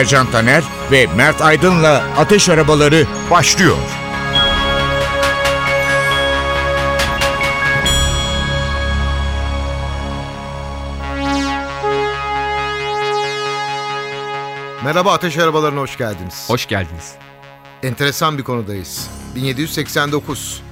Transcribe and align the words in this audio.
Ercan 0.00 0.30
Taner 0.30 0.64
ve 0.90 1.06
Mert 1.16 1.42
Aydın'la 1.42 2.04
Ateş 2.16 2.48
Arabaları 2.48 3.06
başlıyor. 3.30 3.76
Merhaba 14.84 15.12
Ateş 15.12 15.38
Arabalarına 15.38 15.80
hoş 15.80 15.96
geldiniz. 15.96 16.44
Hoş 16.48 16.66
geldiniz. 16.66 17.14
Enteresan 17.82 18.38
bir 18.38 18.42
konudayız. 18.42 19.10
1789. 19.34 20.62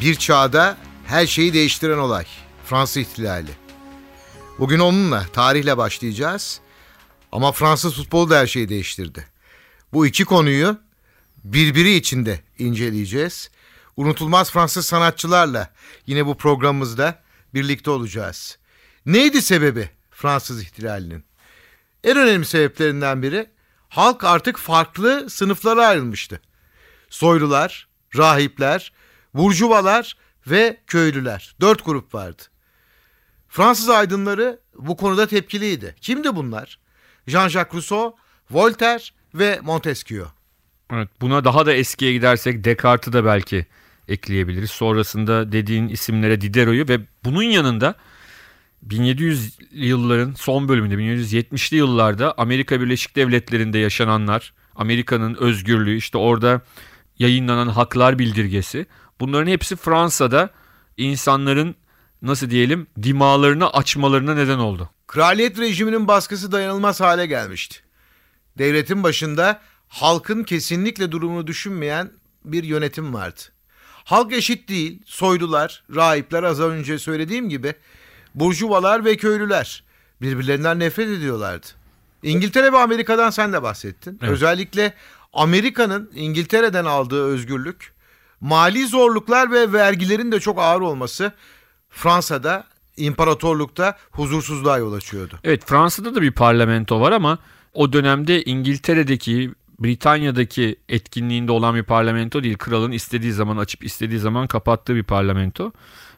Bir 0.00 0.14
çağda 0.14 0.76
her 1.06 1.26
şeyi 1.26 1.52
değiştiren 1.54 1.98
olay. 1.98 2.24
Fransız 2.64 2.96
ihtilali. 2.96 3.50
Bugün 4.58 4.78
onunla, 4.78 5.24
tarihle 5.32 5.76
başlayacağız. 5.76 6.60
Ama 7.32 7.52
Fransız 7.52 7.94
futbolu 7.94 8.30
da 8.30 8.38
her 8.38 8.46
şeyi 8.46 8.68
değiştirdi. 8.68 9.26
Bu 9.92 10.06
iki 10.06 10.24
konuyu 10.24 10.78
birbiri 11.44 11.94
içinde 11.94 12.40
inceleyeceğiz. 12.58 13.50
Unutulmaz 13.96 14.50
Fransız 14.50 14.86
sanatçılarla 14.86 15.72
yine 16.06 16.26
bu 16.26 16.36
programımızda 16.36 17.22
birlikte 17.54 17.90
olacağız. 17.90 18.58
Neydi 19.06 19.42
sebebi 19.42 19.90
Fransız 20.10 20.62
ihtilalinin? 20.62 21.24
En 22.04 22.16
önemli 22.16 22.44
sebeplerinden 22.44 23.22
biri 23.22 23.50
halk 23.88 24.24
artık 24.24 24.58
farklı 24.58 25.30
sınıflara 25.30 25.86
ayrılmıştı. 25.86 26.40
Soylular, 27.10 27.88
rahipler, 28.16 28.92
burjuvalar 29.34 30.16
ve 30.46 30.80
köylüler. 30.86 31.54
Dört 31.60 31.84
grup 31.84 32.14
vardı. 32.14 32.42
Fransız 33.48 33.88
aydınları 33.88 34.60
bu 34.74 34.96
konuda 34.96 35.26
tepkiliydi. 35.26 35.96
Kimdi 36.00 36.36
bunlar? 36.36 36.81
Jean-Jacques 37.26 37.74
Rousseau, 37.74 38.16
Voltaire 38.50 39.04
ve 39.34 39.60
Montesquieu. 39.62 40.26
Evet, 40.92 41.08
buna 41.20 41.44
daha 41.44 41.66
da 41.66 41.72
eskiye 41.72 42.12
gidersek 42.12 42.64
Descartes'i 42.64 43.12
de 43.12 43.24
belki 43.24 43.66
ekleyebiliriz. 44.08 44.70
Sonrasında 44.70 45.52
dediğin 45.52 45.88
isimlere 45.88 46.40
Diderot'u 46.40 46.92
ve 46.92 47.00
bunun 47.24 47.42
yanında 47.42 47.94
1700 48.82 49.58
yılların 49.72 50.32
son 50.32 50.68
bölümünde 50.68 50.94
1770'li 50.94 51.76
yıllarda 51.76 52.34
Amerika 52.38 52.80
Birleşik 52.80 53.16
Devletleri'nde 53.16 53.78
yaşananlar, 53.78 54.52
Amerika'nın 54.74 55.34
özgürlüğü, 55.34 55.96
işte 55.96 56.18
orada 56.18 56.60
yayınlanan 57.18 57.68
haklar 57.68 58.18
bildirgesi 58.18 58.86
bunların 59.20 59.50
hepsi 59.50 59.76
Fransa'da 59.76 60.50
insanların 60.96 61.74
nasıl 62.22 62.50
diyelim 62.50 62.86
dimalarını 63.02 63.70
açmalarına 63.70 64.34
neden 64.34 64.58
oldu. 64.58 64.90
Kraliyet 65.12 65.58
rejiminin 65.58 66.08
baskısı 66.08 66.52
dayanılmaz 66.52 67.00
hale 67.00 67.26
gelmişti. 67.26 67.78
Devletin 68.58 69.02
başında 69.02 69.60
halkın 69.88 70.44
kesinlikle 70.44 71.12
durumunu 71.12 71.46
düşünmeyen 71.46 72.10
bir 72.44 72.64
yönetim 72.64 73.14
vardı. 73.14 73.40
Halk 74.04 74.32
eşit 74.32 74.68
değil, 74.68 75.02
soylular, 75.06 75.84
rahipler 75.94 76.42
az 76.42 76.60
önce 76.60 76.98
söylediğim 76.98 77.48
gibi 77.48 77.74
burjuvalar 78.34 79.04
ve 79.04 79.16
köylüler 79.16 79.84
birbirlerinden 80.20 80.78
nefret 80.78 81.08
ediyorlardı. 81.08 81.66
İngiltere 82.22 82.72
ve 82.72 82.78
Amerika'dan 82.78 83.30
sen 83.30 83.52
de 83.52 83.62
bahsettin. 83.62 84.18
Evet. 84.22 84.32
Özellikle 84.32 84.94
Amerika'nın 85.32 86.10
İngiltere'den 86.14 86.84
aldığı 86.84 87.24
özgürlük, 87.24 87.92
mali 88.40 88.86
zorluklar 88.86 89.52
ve 89.52 89.72
vergilerin 89.72 90.32
de 90.32 90.40
çok 90.40 90.58
ağır 90.58 90.80
olması 90.80 91.32
Fransa'da, 91.90 92.71
imparatorlukta 92.96 93.96
huzursuzluğa 94.10 94.78
yol 94.78 94.92
açıyordu. 94.92 95.38
Evet 95.44 95.62
Fransa'da 95.66 96.14
da 96.14 96.22
bir 96.22 96.32
parlamento 96.32 97.00
var 97.00 97.12
ama 97.12 97.38
o 97.74 97.92
dönemde 97.92 98.42
İngiltere'deki 98.42 99.50
Britanya'daki 99.78 100.76
etkinliğinde 100.88 101.52
olan 101.52 101.74
bir 101.74 101.82
parlamento 101.82 102.42
değil. 102.42 102.56
Kralın 102.56 102.92
istediği 102.92 103.32
zaman 103.32 103.56
açıp 103.56 103.84
istediği 103.84 104.18
zaman 104.18 104.46
kapattığı 104.46 104.94
bir 104.94 105.02
parlamento. 105.02 105.72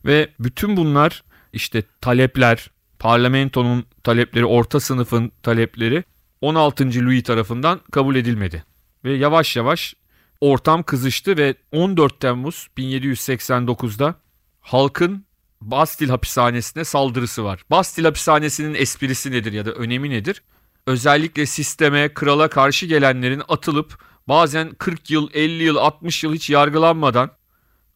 Ve 0.04 0.28
bütün 0.40 0.76
bunlar 0.76 1.22
işte 1.52 1.82
talepler, 2.00 2.70
parlamentonun 2.98 3.84
talepleri, 4.02 4.44
orta 4.44 4.80
sınıfın 4.80 5.32
talepleri 5.42 6.04
16. 6.40 6.84
Louis 7.04 7.22
tarafından 7.22 7.80
kabul 7.92 8.16
edilmedi. 8.16 8.64
Ve 9.04 9.12
yavaş 9.12 9.56
yavaş 9.56 9.94
ortam 10.40 10.82
kızıştı 10.82 11.36
ve 11.36 11.54
14 11.72 12.20
Temmuz 12.20 12.68
1789'da 12.78 14.14
halkın 14.60 15.24
Bastil 15.60 16.08
hapishanesine 16.08 16.84
saldırısı 16.84 17.44
var. 17.44 17.64
Bastil 17.70 18.04
hapishanesinin 18.04 18.74
esprisi 18.74 19.30
nedir 19.30 19.52
ya 19.52 19.66
da 19.66 19.72
önemi 19.72 20.10
nedir? 20.10 20.42
Özellikle 20.86 21.46
sisteme, 21.46 22.14
krala 22.14 22.48
karşı 22.48 22.86
gelenlerin 22.86 23.42
atılıp 23.48 23.98
bazen 24.28 24.70
40 24.70 25.10
yıl, 25.10 25.28
50 25.34 25.62
yıl, 25.62 25.76
60 25.76 26.24
yıl 26.24 26.34
hiç 26.34 26.50
yargılanmadan 26.50 27.30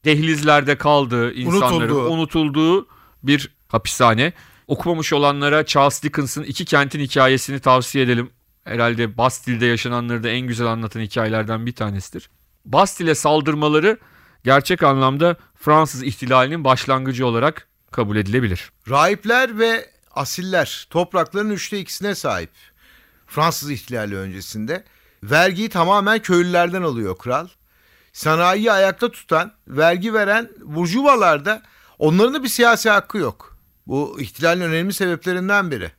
dehlizlerde 0.05 0.79
kaldığı, 0.79 1.33
insanların 1.33 1.83
Unutulduğu. 1.83 2.11
unutulduğu 2.11 2.89
bir 3.23 3.51
hapishane. 3.69 4.33
Okumamış 4.67 5.13
olanlara 5.13 5.67
Charles 5.67 6.03
Dickens'ın 6.03 6.43
İki 6.43 6.65
Kentin 6.65 7.01
hikayesini 7.01 7.61
tavsiye 7.61 8.05
edelim. 8.05 8.31
Herhalde 8.65 9.17
Bastil'de 9.17 9.67
yaşananları 9.67 10.23
da 10.23 10.29
en 10.29 10.41
güzel 10.41 10.67
anlatan 10.67 11.01
hikayelerden 11.01 11.67
bir 11.67 11.73
tanesidir. 11.75 12.31
Bastil'e 12.65 13.15
saldırmaları 13.15 13.99
gerçek 14.45 14.83
anlamda 14.83 15.37
Fransız 15.55 16.03
ihtilalinin 16.03 16.65
başlangıcı 16.65 17.27
olarak 17.27 17.69
kabul 17.91 18.17
edilebilir. 18.17 18.71
Rahipler 18.89 19.59
ve 19.59 19.91
asiller 20.11 20.87
toprakların 20.91 21.51
üçte 21.51 21.79
ikisine 21.79 22.15
sahip. 22.15 22.51
Fransız 23.27 23.71
ihtilali 23.71 24.17
öncesinde 24.17 24.85
vergiyi 25.23 25.69
tamamen 25.69 26.19
köylülerden 26.19 26.83
alıyor 26.83 27.19
kral. 27.19 27.49
Sanayiyi 28.13 28.73
ayakta 28.73 29.11
tutan, 29.11 29.53
vergi 29.69 30.15
veren 30.15 30.51
burjuvalarda 30.65 31.63
onların 31.99 32.35
da 32.35 32.43
bir 32.43 32.49
siyasi 32.49 32.91
hakkı 32.91 33.19
yok. 33.19 33.59
Bu 33.87 34.21
ihtilalin 34.21 34.61
önemli 34.61 34.93
sebeplerinden 34.93 35.71
biri. 35.71 35.93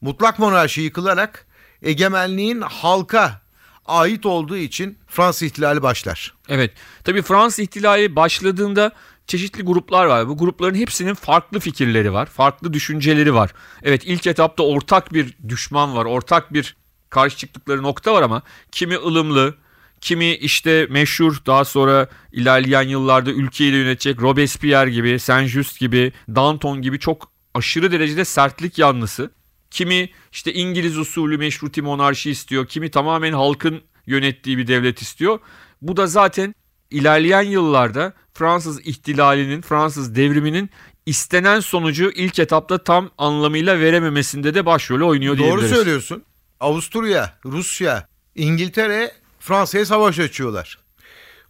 Mutlak 0.00 0.38
monarşi 0.38 0.80
yıkılarak 0.80 1.46
egemenliğin 1.82 2.60
halka 2.60 3.40
ait 3.86 4.26
olduğu 4.26 4.56
için 4.56 4.98
Fransız 5.06 5.42
ihtilali 5.42 5.82
başlar. 5.82 6.34
Evet. 6.48 6.72
Tabii 7.04 7.22
Fransız 7.22 7.58
ihtilali 7.58 8.16
başladığında 8.16 8.92
çeşitli 9.26 9.62
gruplar 9.62 10.06
var. 10.06 10.28
Bu 10.28 10.36
grupların 10.36 10.74
hepsinin 10.74 11.14
farklı 11.14 11.60
fikirleri 11.60 12.12
var. 12.12 12.26
Farklı 12.26 12.72
düşünceleri 12.72 13.34
var. 13.34 13.50
Evet 13.82 14.02
ilk 14.04 14.26
etapta 14.26 14.62
ortak 14.62 15.12
bir 15.12 15.34
düşman 15.48 15.96
var. 15.96 16.04
Ortak 16.04 16.52
bir 16.52 16.76
karşı 17.10 17.36
çıktıkları 17.36 17.82
nokta 17.82 18.14
var 18.14 18.22
ama 18.22 18.42
kimi 18.72 18.96
ılımlı, 18.96 19.54
kimi 20.00 20.34
işte 20.34 20.86
meşhur 20.90 21.36
daha 21.46 21.64
sonra 21.64 22.08
ilerleyen 22.32 22.82
yıllarda 22.82 23.30
ülkeyi 23.30 23.72
de 23.72 23.76
yönetecek 23.76 24.22
Robespierre 24.22 24.90
gibi, 24.90 25.18
Saint-Just 25.18 25.78
gibi, 25.80 26.12
Danton 26.28 26.82
gibi 26.82 26.98
çok 26.98 27.32
aşırı 27.54 27.92
derecede 27.92 28.24
sertlik 28.24 28.78
yanlısı. 28.78 29.30
Kimi 29.74 30.10
işte 30.32 30.52
İngiliz 30.52 30.98
usulü 30.98 31.38
meşruti 31.38 31.82
monarşi 31.82 32.30
istiyor. 32.30 32.66
Kimi 32.66 32.90
tamamen 32.90 33.32
halkın 33.32 33.82
yönettiği 34.06 34.58
bir 34.58 34.66
devlet 34.66 35.02
istiyor. 35.02 35.38
Bu 35.82 35.96
da 35.96 36.06
zaten 36.06 36.54
ilerleyen 36.90 37.42
yıllarda 37.42 38.12
Fransız 38.34 38.86
ihtilalinin, 38.86 39.60
Fransız 39.60 40.14
devriminin 40.14 40.70
istenen 41.06 41.60
sonucu 41.60 42.10
ilk 42.14 42.38
etapta 42.38 42.84
tam 42.84 43.10
anlamıyla 43.18 43.80
verememesinde 43.80 44.54
de 44.54 44.66
başrolü 44.66 45.04
oynuyor 45.04 45.38
Doğru 45.38 45.44
diyebiliriz. 45.46 45.70
söylüyorsun. 45.70 46.24
Avusturya, 46.60 47.38
Rusya, 47.44 48.08
İngiltere 48.34 49.12
Fransa'ya 49.40 49.86
savaş 49.86 50.18
açıyorlar. 50.18 50.78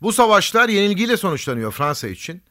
Bu 0.03 0.13
savaşlar 0.13 0.69
yenilgiyle 0.69 1.17
sonuçlanıyor 1.17 1.73
Fransa 1.73 2.09
için. 2.09 2.43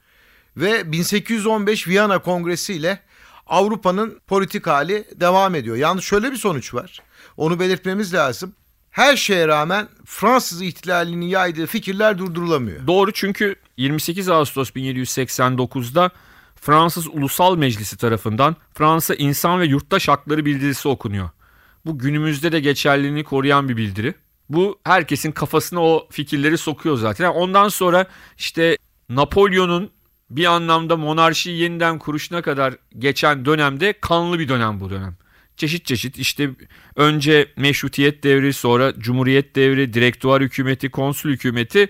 Ve 0.58 0.92
1815 0.92 1.88
Viyana 1.88 2.20
Kongresi 2.20 2.74
ile 2.74 3.00
Avrupa'nın 3.48 4.20
politik 4.28 4.68
hali 4.68 5.06
devam 5.16 5.56
ediyor. 5.56 5.76
Yalnız 5.76 6.04
şöyle 6.04 6.32
bir 6.32 6.38
sonuç 6.38 6.74
var. 6.74 7.00
Onu 7.38 7.60
belirtmemiz 7.60 8.14
lazım. 8.14 8.54
Her 8.92 9.16
şeye 9.16 9.48
rağmen 9.48 9.88
Fransız 10.06 10.62
ihtilalinin 10.62 11.26
yaydığı 11.26 11.66
fikirler 11.66 12.18
durdurulamıyor. 12.18 12.88
Doğru 12.88 13.12
çünkü 13.12 13.56
28 13.78 14.30
Ağustos 14.30 14.70
1789'da 14.70 16.12
Fransız 16.56 17.08
Ulusal 17.08 17.58
Meclisi 17.58 17.98
tarafından 17.98 18.56
Fransa 18.74 19.16
İnsan 19.16 19.60
ve 19.60 19.66
Yurttaş 19.66 20.08
Hakları 20.08 20.46
Bildirisi 20.46 20.88
okunuyor. 20.88 21.30
Bu 21.86 22.00
günümüzde 22.00 22.52
de 22.52 22.60
geçerliliğini 22.60 23.24
koruyan 23.24 23.70
bir 23.70 23.78
bildiri. 23.78 24.14
Bu 24.50 24.80
herkesin 24.84 25.32
kafasına 25.32 25.84
o 25.84 26.08
fikirleri 26.12 26.58
sokuyor 26.58 26.98
zaten. 26.98 27.30
Ondan 27.30 27.70
sonra 27.70 28.06
işte 28.38 28.78
Napolyon'un 29.10 29.92
bir 30.36 30.46
anlamda 30.46 30.98
monarşiyi 30.98 31.58
yeniden 31.58 32.00
kuruşuna 32.00 32.42
kadar 32.42 32.74
geçen 33.00 33.46
dönemde 33.46 33.94
kanlı 34.02 34.40
bir 34.40 34.50
dönem 34.50 34.80
bu 34.80 34.90
dönem. 34.90 35.16
Çeşit 35.58 35.86
çeşit 35.86 36.18
işte 36.18 36.50
önce 36.96 37.48
meşrutiyet 37.58 38.24
devri 38.24 38.54
sonra 38.54 38.94
cumhuriyet 39.00 39.56
devri, 39.56 39.94
direktuar 39.94 40.42
hükümeti, 40.42 40.90
konsül 40.90 41.32
hükümeti 41.32 41.90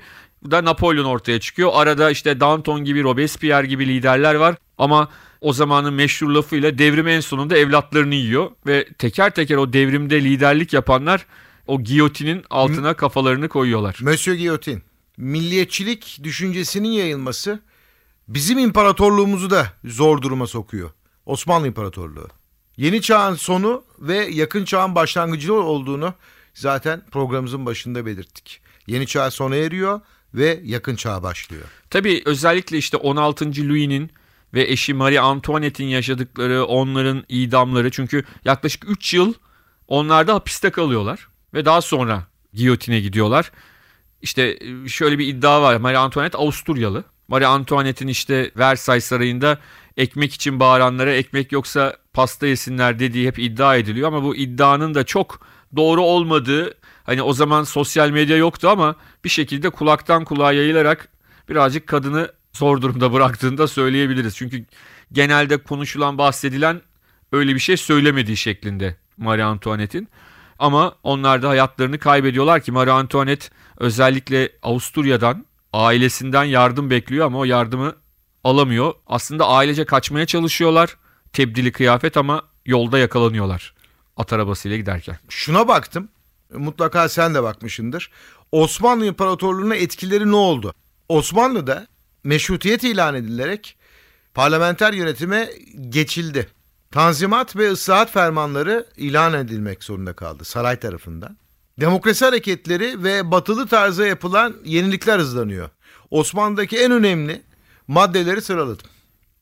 da 0.52 0.66
Napolyon 0.66 1.06
ortaya 1.06 1.40
çıkıyor. 1.40 1.70
Arada 1.74 2.12
işte 2.12 2.40
Danton 2.40 2.84
gibi 2.84 3.04
Robespierre 3.04 3.68
gibi 3.68 3.88
liderler 3.88 4.36
var 4.36 4.56
ama 4.78 5.10
o 5.42 5.54
zamanın 5.54 5.94
meşhur 5.94 6.30
lafıyla 6.30 6.78
devrim 6.78 7.08
en 7.08 7.20
sonunda 7.20 7.58
evlatlarını 7.58 8.16
yiyor 8.16 8.52
ve 8.68 8.88
teker 8.98 9.30
teker 9.30 9.56
o 9.56 9.74
devrimde 9.74 10.24
liderlik 10.24 10.74
yapanlar 10.74 11.26
o 11.68 11.84
giyotinin 11.84 12.44
altına 12.50 12.94
kafalarını 12.94 13.50
koyuyorlar. 13.50 13.98
Monsieur 14.02 14.38
Guillotine, 14.38 14.82
milliyetçilik 15.18 16.20
düşüncesinin 16.24 16.92
yayılması 16.92 17.60
bizim 18.28 18.58
imparatorluğumuzu 18.58 19.50
da 19.50 19.68
zor 19.86 20.22
duruma 20.22 20.48
sokuyor. 20.48 20.90
Osmanlı 21.26 21.68
İmparatorluğu. 21.68 22.28
Yeni 22.78 23.02
çağın 23.02 23.36
sonu 23.36 23.84
ve 24.00 24.18
yakın 24.18 24.66
çağın 24.66 24.96
başlangıcı 24.96 25.54
olduğunu 25.54 26.14
zaten 26.54 27.02
programımızın 27.12 27.66
başında 27.66 28.06
belirttik. 28.06 28.62
Yeni 28.88 29.08
çağ 29.08 29.32
sona 29.32 29.56
eriyor 29.56 30.02
ve 30.34 30.62
yakın 30.64 30.96
çağ 30.96 31.24
başlıyor. 31.24 31.64
Tabii 31.90 32.22
özellikle 32.26 32.78
işte 32.78 32.98
16. 32.98 33.46
Louis'nin 33.46 34.12
ve 34.54 34.64
eşi 34.72 34.94
Marie 34.94 35.20
Antoinette'in 35.20 35.88
yaşadıkları, 35.88 36.66
onların 36.66 37.24
idamları 37.30 37.92
çünkü 37.92 38.24
yaklaşık 38.46 38.90
3 38.90 39.14
yıl 39.14 39.34
onlar 39.88 40.28
da 40.28 40.34
hapiste 40.34 40.70
kalıyorlar 40.70 41.28
ve 41.54 41.66
daha 41.66 41.82
sonra 41.82 42.28
giyotine 42.54 43.00
gidiyorlar. 43.00 43.52
İşte 44.22 44.60
şöyle 44.88 45.20
bir 45.20 45.28
iddia 45.28 45.62
var. 45.62 45.78
Marie 45.78 45.98
Antoinette 45.98 46.38
Avusturyalı. 46.38 47.04
Marie 47.28 47.46
Antoinette'in 47.46 48.10
işte 48.10 48.52
Versailles 48.58 49.06
Sarayı'nda 49.06 49.58
ekmek 49.98 50.34
için 50.34 50.60
bağıranlara 50.60 51.14
ekmek 51.14 51.52
yoksa 51.52 51.98
pasta 52.14 52.48
yesinler 52.48 53.00
dediği 53.00 53.28
hep 53.28 53.40
iddia 53.40 53.76
ediliyor 53.76 54.08
ama 54.08 54.24
bu 54.24 54.36
iddianın 54.36 54.94
da 54.94 55.04
çok 55.04 55.40
doğru 55.76 56.02
olmadığı 56.02 56.74
hani 57.04 57.22
o 57.22 57.34
zaman 57.34 57.64
sosyal 57.64 58.10
medya 58.10 58.38
yoktu 58.38 58.70
ama 58.70 58.96
bir 59.24 59.30
şekilde 59.30 59.70
kulaktan 59.70 60.26
kulağa 60.26 60.52
yayılarak 60.52 61.10
birazcık 61.50 61.88
kadını 61.88 62.32
zor 62.54 62.82
durumda 62.82 63.14
bıraktığını 63.14 63.58
da 63.58 63.68
söyleyebiliriz. 63.68 64.36
Çünkü 64.36 64.66
genelde 65.12 65.58
konuşulan 65.58 66.18
bahsedilen 66.18 66.82
öyle 67.32 67.56
bir 67.56 67.60
şey 67.60 67.78
söylemediği 67.78 68.38
şeklinde 68.38 68.96
Marie 69.18 69.44
Antoinette'in. 69.44 70.08
Ama 70.60 70.96
onlar 71.04 71.42
da 71.42 71.50
hayatlarını 71.50 72.00
kaybediyorlar 72.00 72.62
ki 72.62 72.72
Marie 72.72 72.92
Antoinette 72.92 73.48
özellikle 73.78 74.52
Avusturya'dan 74.64 75.46
ailesinden 75.74 76.44
yardım 76.44 76.90
bekliyor 76.90 77.26
ama 77.26 77.38
o 77.38 77.44
yardımı 77.44 77.96
alamıyor. 78.44 78.94
Aslında 79.08 79.48
ailece 79.48 79.86
kaçmaya 79.86 80.26
çalışıyorlar. 80.26 80.98
Tebdili 81.34 81.72
kıyafet 81.72 82.18
ama 82.18 82.44
yolda 82.66 83.00
yakalanıyorlar 83.00 83.74
at 84.18 84.34
arabasıyla 84.34 84.78
giderken. 84.78 85.18
Şuna 85.30 85.68
baktım. 85.68 86.10
Mutlaka 86.54 87.10
sen 87.10 87.36
de 87.36 87.44
bakmışındır. 87.44 88.12
Osmanlı 88.52 89.06
İmparatorluğu'na 89.06 89.76
etkileri 89.76 90.32
ne 90.32 90.36
oldu? 90.36 90.74
Osmanlı'da 91.10 91.88
meşrutiyet 92.24 92.84
ilan 92.84 93.16
edilerek 93.16 93.78
parlamenter 94.34 94.94
yönetime 94.94 95.50
geçildi. 95.90 96.50
Tanzimat 96.92 97.56
ve 97.56 97.72
ıslahat 97.72 98.12
fermanları 98.12 98.86
ilan 98.98 99.34
edilmek 99.34 99.84
zorunda 99.84 100.14
kaldı 100.14 100.46
saray 100.46 100.80
tarafından. 100.80 101.38
Demokrasi 101.80 102.26
hareketleri 102.26 103.04
ve 103.04 103.32
batılı 103.32 103.68
tarza 103.68 104.06
yapılan 104.08 104.56
yenilikler 104.66 105.20
hızlanıyor. 105.20 105.70
Osmanlı'daki 106.12 106.78
en 106.78 106.92
önemli 106.92 107.42
maddeleri 107.88 108.42
sıraladım. 108.42 108.88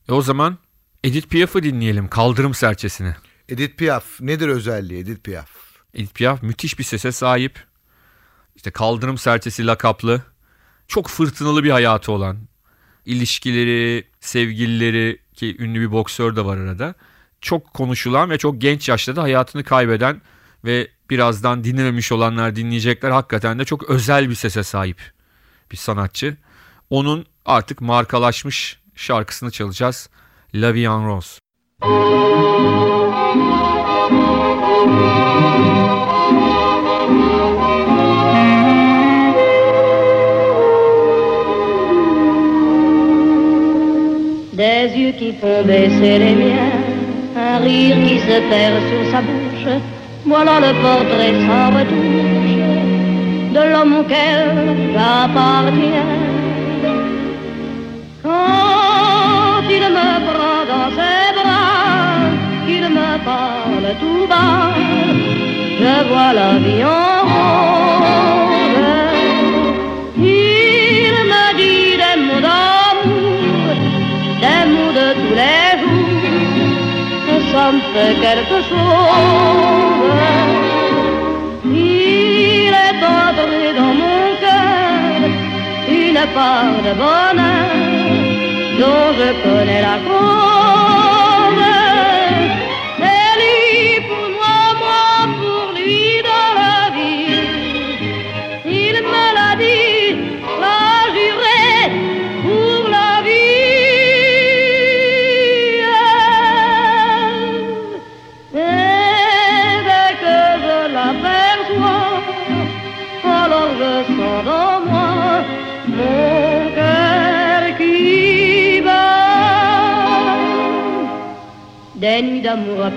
E 0.10 0.12
o 0.12 0.22
zaman 0.22 0.58
Edith 1.04 1.28
Piaf'ı 1.28 1.64
dinleyelim 1.64 2.08
Kaldırım 2.08 2.54
Serçesini. 2.54 3.16
Edith 3.50 3.78
Piaf 3.78 4.22
nedir 4.22 4.48
özelliği 4.48 5.02
Edith 5.02 5.24
Piaf? 5.24 5.50
Edith 5.94 6.14
Piaf 6.14 6.44
müthiş 6.44 6.80
bir 6.80 6.84
sese 6.84 7.12
sahip. 7.12 7.64
İşte 8.56 8.72
Kaldırım 8.72 9.18
Serçesi 9.18 9.68
lakaplı. 9.68 10.22
Çok 10.88 11.08
fırtınalı 11.08 11.64
bir 11.64 11.70
hayatı 11.70 12.12
olan. 12.12 12.38
ilişkileri, 13.06 14.08
sevgilileri 14.20 15.20
ki 15.34 15.56
ünlü 15.60 15.82
bir 15.82 15.92
boksör 15.92 16.36
de 16.36 16.46
var 16.46 16.58
arada. 16.58 16.96
Çok 17.42 17.74
konuşulan 17.74 18.30
ve 18.30 18.38
çok 18.38 18.62
genç 18.62 18.90
yaşta 18.90 19.16
da 19.16 19.22
hayatını 19.22 19.64
kaybeden 19.64 20.22
ve 20.66 20.88
birazdan 21.12 21.64
dinlememiş 21.64 22.12
olanlar 22.12 22.56
dinleyecekler. 22.56 23.12
Hakikaten 23.12 23.60
de 23.60 23.66
çok 23.66 23.90
özel 23.90 24.30
bir 24.30 24.36
sese 24.36 24.64
sahip 24.64 25.12
bir 25.72 25.78
sanatçı. 25.78 26.38
Onun 26.90 27.26
artık 27.46 27.82
markalaşmış 27.82 28.80
şarkısını 28.96 29.52
çalacağız. 29.52 30.10
La 30.56 30.74
Vie 30.74 30.86
en 30.86 31.08
Rose. 31.08 31.40
Des 44.58 44.96
yeux 44.96 45.18
qui 45.20 45.40
font 45.42 45.68
baisser 45.68 46.20
les 46.20 46.36
miens, 46.36 46.72
un 47.36 47.60
rire 47.64 48.08
qui 48.08 48.20
se 48.20 48.40
perd 48.50 48.82
sur 48.90 49.12
sa 49.12 49.22
bouche, 49.22 49.91
voilà 50.26 50.60
le 50.60 50.74
portrait 50.82 51.34
sans 51.48 51.68
retouche 51.78 52.52
de 53.54 53.72
l'homme 53.72 53.96
auquel 54.00 54.42
j'appartiens. 54.94 56.12
Quand 58.24 59.64
il 59.70 59.86
me 59.98 60.10
prend 60.30 60.62
dans 60.72 60.90
ses 60.98 61.28
bras, 61.38 62.30
qu'il 62.66 62.88
me 62.90 63.12
parle 63.26 63.88
tout 64.00 64.28
bas, 64.28 64.74
je 65.80 66.08
vois 66.10 66.34
la 66.34 66.58
vie 66.60 66.84
en 66.84 67.22
rose. 67.32 67.81
Quelque 78.26 78.58
chose. 78.70 80.12
Il 81.66 82.74
est 82.86 83.04
entré 83.04 83.74
dans 83.78 83.94
mon 84.02 84.22
cœur 84.44 85.30
une 85.90 86.24
part 86.34 86.78
de 86.88 86.94
bonheur 87.02 87.72
dont 88.80 89.08
je 89.18 89.30
connais 89.44 89.82
la 89.82 89.98
cause. 90.08 90.51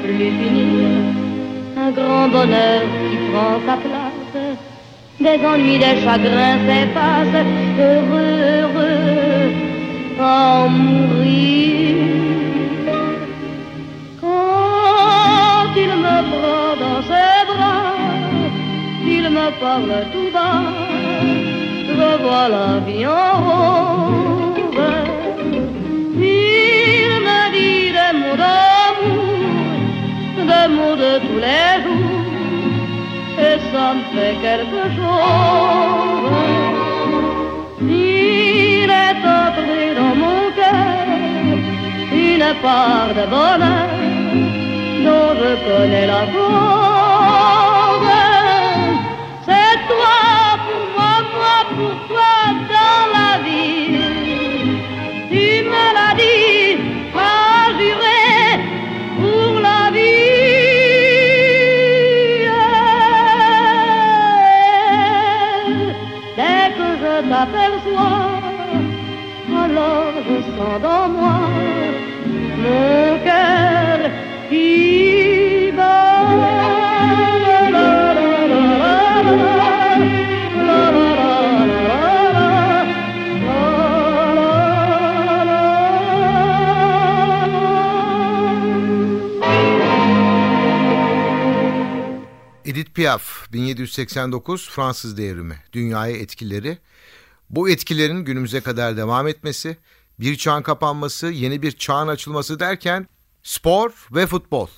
Finir, 0.07 0.89
un 1.77 1.91
grand 1.91 2.29
bonheur 2.29 2.83
qui 2.83 3.17
prend 3.31 3.57
sa 3.67 3.77
place, 3.85 4.37
des 5.21 5.47
ennuis, 5.47 5.79
des 5.79 5.97
chagrins 6.05 6.59
s'effacent, 6.67 7.45
heureux, 7.79 8.35
heureux, 8.59 9.53
en 10.21 10.69
mourir. 10.69 11.97
Quand 14.21 15.73
il 15.77 15.93
me 16.05 16.17
prend 16.33 16.71
dans 16.83 17.03
ses 17.11 17.41
bras, 17.51 17.95
il 19.07 19.25
me 19.31 19.47
parle 19.61 19.95
tout 20.13 20.31
bas, 20.33 20.63
je 21.89 22.09
vois 22.23 22.49
la 22.49 22.79
vie 22.87 23.07
en 23.07 23.33
rose. 23.45 24.04
Me 33.75 34.03
fait 34.15 34.37
quelque 34.47 34.83
chose. 34.97 36.31
Il 37.81 38.91
est 39.07 39.23
entré 39.41 39.95
dans 39.99 40.15
mon 40.23 40.41
cœur 40.59 41.07
une 42.13 42.49
part 42.63 43.13
de 43.19 43.25
bonheur 43.35 43.89
dont 45.05 45.31
je 45.41 45.51
connais 45.67 46.07
la 46.07 46.23
cause. 46.33 46.94
descend 70.55 70.85
en 70.85 71.09
moi 71.09 71.41
mon 72.57 73.19
cœur 73.25 74.11
qui. 74.49 74.95
Edith 92.67 92.95
Piaf 92.95 93.49
1789 93.53 94.69
Fransız 94.71 95.17
Devrimi 95.17 95.55
Dünyaya 95.73 96.17
etkileri 96.17 96.79
bu 97.51 97.69
etkilerin 97.69 98.25
günümüze 98.25 98.61
kadar 98.61 98.97
devam 98.97 99.29
etmesi 99.29 99.77
bir 100.21 100.37
çağın 100.37 100.63
kapanması, 100.63 101.27
yeni 101.27 101.63
bir 101.63 101.73
çağın 101.73 102.09
açılması 102.09 102.61
derken 102.61 103.09
spor 103.43 103.93
ve 104.15 104.27
futbol. 104.27 104.69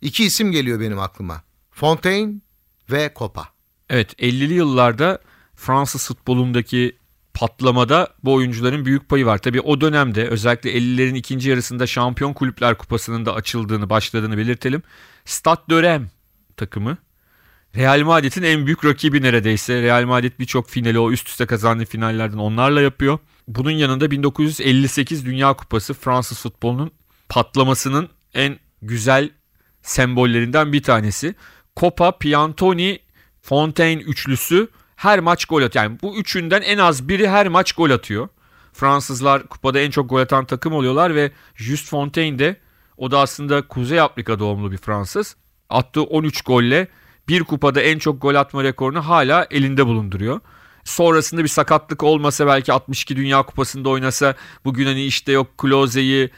İki 0.00 0.24
isim 0.24 0.52
geliyor 0.52 0.80
benim 0.80 0.98
aklıma. 0.98 1.42
Fontaine 1.70 2.34
ve 2.90 3.12
Copa. 3.16 3.48
Evet 3.90 4.12
50'li 4.22 4.54
yıllarda 4.54 5.18
Fransız 5.56 6.06
futbolundaki 6.06 6.96
patlamada 7.34 8.14
bu 8.24 8.34
oyuncuların 8.34 8.84
büyük 8.84 9.08
payı 9.08 9.26
var. 9.26 9.38
Tabii 9.38 9.60
o 9.60 9.80
dönemde 9.80 10.28
özellikle 10.28 10.72
50'lerin 10.72 11.16
ikinci 11.16 11.50
yarısında 11.50 11.86
Şampiyon 11.86 12.32
Kulüpler 12.32 12.78
Kupası'nın 12.78 13.26
da 13.26 13.34
açıldığını, 13.34 13.90
başladığını 13.90 14.36
belirtelim. 14.36 14.82
Stade 15.24 15.82
de 15.82 16.00
takımı 16.56 16.96
Real 17.76 18.00
Madrid'in 18.00 18.42
en 18.42 18.66
büyük 18.66 18.84
rakibi 18.84 19.22
neredeyse. 19.22 19.82
Real 19.82 20.04
Madrid 20.04 20.32
birçok 20.38 20.70
finali 20.70 20.98
o 20.98 21.12
üst 21.12 21.28
üste 21.28 21.46
kazandığı 21.46 21.84
finallerden 21.84 22.38
onlarla 22.38 22.80
yapıyor. 22.80 23.18
Bunun 23.50 23.70
yanında 23.70 24.10
1958 24.10 25.26
Dünya 25.26 25.52
Kupası 25.52 25.94
Fransız 25.94 26.38
futbolunun 26.38 26.90
patlamasının 27.28 28.08
en 28.34 28.58
güzel 28.82 29.30
sembollerinden 29.82 30.72
bir 30.72 30.82
tanesi. 30.82 31.34
Copa, 31.76 32.18
Piantoni, 32.18 32.98
Fontaine 33.42 34.02
üçlüsü 34.02 34.68
her 34.96 35.20
maç 35.20 35.44
gol 35.44 35.62
atıyor. 35.62 35.84
Yani 35.84 35.98
bu 36.02 36.16
üçünden 36.16 36.62
en 36.62 36.78
az 36.78 37.08
biri 37.08 37.28
her 37.28 37.48
maç 37.48 37.72
gol 37.72 37.90
atıyor. 37.90 38.28
Fransızlar 38.72 39.46
kupada 39.46 39.80
en 39.80 39.90
çok 39.90 40.10
gol 40.10 40.20
atan 40.20 40.44
takım 40.44 40.72
oluyorlar 40.72 41.14
ve 41.14 41.32
Just 41.54 41.88
Fontaine 41.88 42.38
de 42.38 42.56
o 42.96 43.10
da 43.10 43.18
aslında 43.18 43.68
Kuzey 43.68 44.00
Afrika 44.00 44.38
doğumlu 44.38 44.72
bir 44.72 44.78
Fransız. 44.78 45.36
Attığı 45.70 46.02
13 46.02 46.42
golle 46.42 46.88
bir 47.28 47.44
kupada 47.44 47.80
en 47.80 47.98
çok 47.98 48.22
gol 48.22 48.34
atma 48.34 48.64
rekorunu 48.64 49.08
hala 49.08 49.46
elinde 49.50 49.86
bulunduruyor. 49.86 50.40
Sonrasında 50.90 51.42
bir 51.42 51.48
sakatlık 51.48 52.02
olmasa 52.02 52.46
belki 52.46 52.72
62 52.72 53.16
Dünya 53.16 53.42
Kupası'nda 53.42 53.88
oynasa 53.88 54.34
bugün 54.64 54.86
hani 54.86 55.04
işte 55.04 55.32
yok 55.32 55.58
Klose'yi 55.58 56.30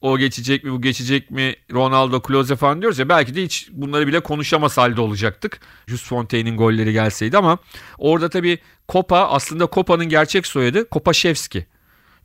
o 0.00 0.18
geçecek 0.18 0.64
mi 0.64 0.72
bu 0.72 0.82
geçecek 0.82 1.30
mi 1.30 1.54
Ronaldo 1.72 2.22
Klose 2.22 2.56
falan 2.56 2.80
diyoruz 2.80 2.98
ya 2.98 3.08
belki 3.08 3.34
de 3.34 3.42
hiç 3.42 3.68
bunları 3.72 4.06
bile 4.06 4.20
konuşamaz 4.20 4.78
halde 4.78 5.00
olacaktık. 5.00 5.60
Just 5.86 6.06
Fontaine'in 6.06 6.56
golleri 6.56 6.92
gelseydi 6.92 7.38
ama 7.38 7.58
orada 7.98 8.28
tabii 8.28 8.58
Kopa 8.88 9.18
aslında 9.18 9.66
Kopa'nın 9.66 10.08
gerçek 10.08 10.46
soyadı 10.46 10.88
Kopaszewski. 10.88 11.66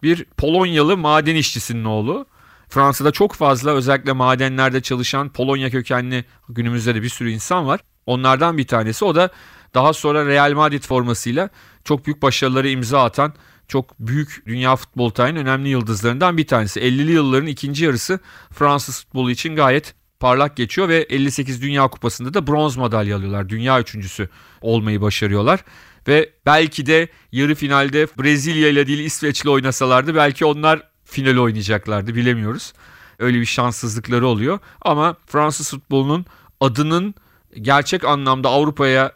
Bir 0.03 0.25
Polonyalı 0.37 0.97
maden 0.97 1.35
işçisinin 1.35 1.85
oğlu. 1.85 2.25
Fransa'da 2.69 3.11
çok 3.11 3.33
fazla 3.33 3.71
özellikle 3.71 4.11
madenlerde 4.11 4.81
çalışan 4.81 5.29
Polonya 5.29 5.69
kökenli 5.69 6.25
günümüzde 6.49 6.95
de 6.95 7.01
bir 7.01 7.09
sürü 7.09 7.31
insan 7.31 7.67
var. 7.67 7.79
Onlardan 8.05 8.57
bir 8.57 8.67
tanesi 8.67 9.05
o 9.05 9.15
da 9.15 9.29
daha 9.73 9.93
sonra 9.93 10.25
Real 10.25 10.53
Madrid 10.53 10.83
formasıyla 10.83 11.49
çok 11.85 12.05
büyük 12.05 12.21
başarıları 12.21 12.69
imza 12.69 13.03
atan 13.03 13.33
çok 13.67 13.99
büyük 13.99 14.43
dünya 14.45 14.75
futbol 14.75 15.09
tarihinin 15.09 15.39
önemli 15.39 15.69
yıldızlarından 15.69 16.37
bir 16.37 16.47
tanesi. 16.47 16.79
50'li 16.79 17.11
yılların 17.11 17.47
ikinci 17.47 17.85
yarısı 17.85 18.19
Fransız 18.53 18.99
futbolu 18.99 19.31
için 19.31 19.55
gayet 19.55 19.95
parlak 20.19 20.57
geçiyor 20.57 20.89
ve 20.89 20.97
58 20.97 21.61
Dünya 21.61 21.87
Kupası'nda 21.87 22.33
da 22.33 22.47
bronz 22.47 22.77
madalya 22.77 23.17
alıyorlar. 23.17 23.49
Dünya 23.49 23.79
üçüncüsü 23.79 24.29
olmayı 24.61 25.01
başarıyorlar. 25.01 25.63
Ve 26.07 26.29
belki 26.45 26.85
de 26.85 27.07
yarı 27.31 27.55
finalde 27.55 28.07
Brezilya 28.19 28.69
ile 28.69 28.87
değil 28.87 28.99
İsveç'le 28.99 29.45
oynasalardı 29.45 30.15
belki 30.15 30.45
onlar 30.45 30.81
final 31.05 31.37
oynayacaklardı 31.37 32.15
bilemiyoruz. 32.15 32.73
Öyle 33.19 33.39
bir 33.39 33.45
şanssızlıkları 33.45 34.27
oluyor. 34.27 34.59
Ama 34.81 35.15
Fransız 35.27 35.69
futbolunun 35.69 36.25
adının 36.59 37.15
gerçek 37.61 38.03
anlamda 38.03 38.49
Avrupa'ya 38.49 39.11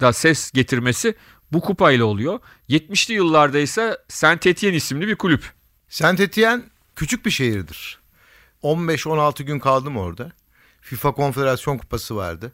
da 0.00 0.12
ses 0.12 0.50
getirmesi 0.50 1.14
bu 1.52 1.60
kupayla 1.60 2.04
oluyor. 2.04 2.40
70'li 2.68 3.14
yıllarda 3.14 3.58
ise 3.58 3.98
Saint 4.08 4.46
Etienne 4.46 4.76
isimli 4.76 5.08
bir 5.08 5.16
kulüp. 5.16 5.52
Saint 5.88 6.20
Etienne 6.20 6.62
küçük 6.96 7.26
bir 7.26 7.30
şehirdir. 7.30 7.98
15-16 8.62 9.42
gün 9.42 9.58
kaldım 9.58 9.96
orada. 9.96 10.32
FIFA 10.80 11.12
Konfederasyon 11.12 11.78
Kupası 11.78 12.16
vardı. 12.16 12.52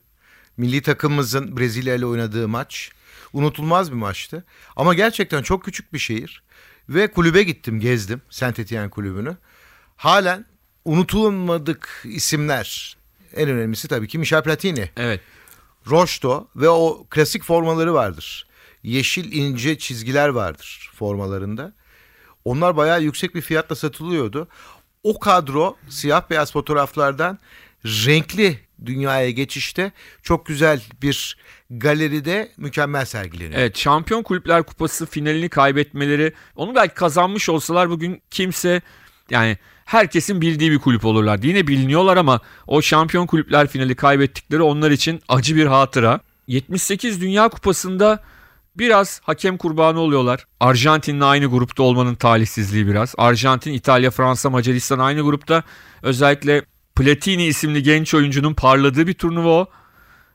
Milli 0.56 0.82
takımımızın 0.82 1.56
Brezilya 1.56 1.94
ile 1.94 2.06
oynadığı 2.06 2.48
maç 2.48 2.90
unutulmaz 3.32 3.90
bir 3.92 3.96
maçtı. 3.96 4.44
Ama 4.76 4.94
gerçekten 4.94 5.42
çok 5.42 5.64
küçük 5.64 5.92
bir 5.92 5.98
şehir. 5.98 6.42
Ve 6.88 7.10
kulübe 7.10 7.42
gittim, 7.42 7.80
gezdim 7.80 8.22
Saint 8.30 8.58
Etienne 8.58 8.90
kulübünü. 8.90 9.36
Halen 9.96 10.46
unutulmadık 10.84 12.04
isimler. 12.04 12.96
En 13.36 13.48
önemlisi 13.48 13.88
tabii 13.88 14.08
ki 14.08 14.18
Michel 14.18 14.42
Platini. 14.42 14.90
Evet. 14.96 15.20
Roşto 15.90 16.48
ve 16.56 16.68
o 16.68 17.06
klasik 17.10 17.44
formaları 17.44 17.94
vardır. 17.94 18.47
Yeşil 18.82 19.32
ince 19.32 19.78
çizgiler 19.78 20.28
vardır 20.28 20.90
formalarında. 20.94 21.72
Onlar 22.44 22.76
bayağı 22.76 23.02
yüksek 23.02 23.34
bir 23.34 23.40
fiyatla 23.40 23.76
satılıyordu. 23.76 24.48
O 25.02 25.18
kadro 25.18 25.76
siyah 25.88 26.30
beyaz 26.30 26.52
fotoğraflardan 26.52 27.38
renkli 27.84 28.58
dünyaya 28.86 29.30
geçişte 29.30 29.92
çok 30.22 30.46
güzel 30.46 30.82
bir 31.02 31.36
galeride 31.70 32.52
mükemmel 32.56 33.04
sergileniyor. 33.04 33.60
Evet 33.60 33.78
Şampiyon 33.78 34.22
Kulüpler 34.22 34.62
Kupası 34.62 35.06
finalini 35.06 35.48
kaybetmeleri 35.48 36.32
onu 36.56 36.74
belki 36.74 36.94
kazanmış 36.94 37.48
olsalar 37.48 37.90
bugün 37.90 38.22
kimse 38.30 38.82
yani 39.30 39.58
herkesin 39.84 40.40
bildiği 40.40 40.70
bir 40.70 40.78
kulüp 40.78 41.04
olurlardı. 41.04 41.46
Yine 41.46 41.66
biliniyorlar 41.66 42.16
ama 42.16 42.40
o 42.66 42.82
Şampiyon 42.82 43.26
Kulüpler 43.26 43.68
finali 43.68 43.94
kaybettikleri 43.94 44.62
onlar 44.62 44.90
için 44.90 45.20
acı 45.28 45.56
bir 45.56 45.66
hatıra. 45.66 46.20
78 46.46 47.20
Dünya 47.20 47.48
Kupası'nda 47.48 48.22
biraz 48.78 49.20
hakem 49.20 49.56
kurbanı 49.56 50.00
oluyorlar. 50.00 50.46
Arjantin'le 50.60 51.20
aynı 51.20 51.46
grupta 51.46 51.82
olmanın 51.82 52.14
talihsizliği 52.14 52.86
biraz. 52.86 53.14
Arjantin, 53.18 53.72
İtalya, 53.72 54.10
Fransa, 54.10 54.50
Macaristan 54.50 54.98
aynı 54.98 55.22
grupta. 55.22 55.62
Özellikle 56.02 56.64
Platini 56.96 57.46
isimli 57.46 57.82
genç 57.82 58.14
oyuncunun 58.14 58.54
parladığı 58.54 59.06
bir 59.06 59.14
turnuva 59.14 59.48
o. 59.48 59.66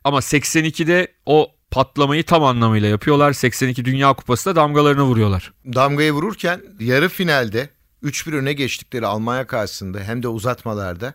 Ama 0.04 0.20
82'de 0.20 1.08
o 1.26 1.52
patlamayı 1.72 2.24
tam 2.24 2.44
anlamıyla 2.44 2.90
yapıyorlar. 2.90 3.34
82 3.34 3.86
Dünya 3.86 4.14
Kupası'da 4.14 4.56
damgalarını 4.56 5.04
vuruyorlar. 5.04 5.54
Damgayı 5.66 6.12
vururken 6.12 6.62
yarı 6.80 7.10
finalde 7.10 7.70
3-1 8.04 8.36
öne 8.36 8.54
geçtikleri 8.54 9.06
Almanya 9.08 9.48
karşısında 9.48 10.00
hem 10.00 10.24
de 10.24 10.28
uzatmalarda 10.28 11.14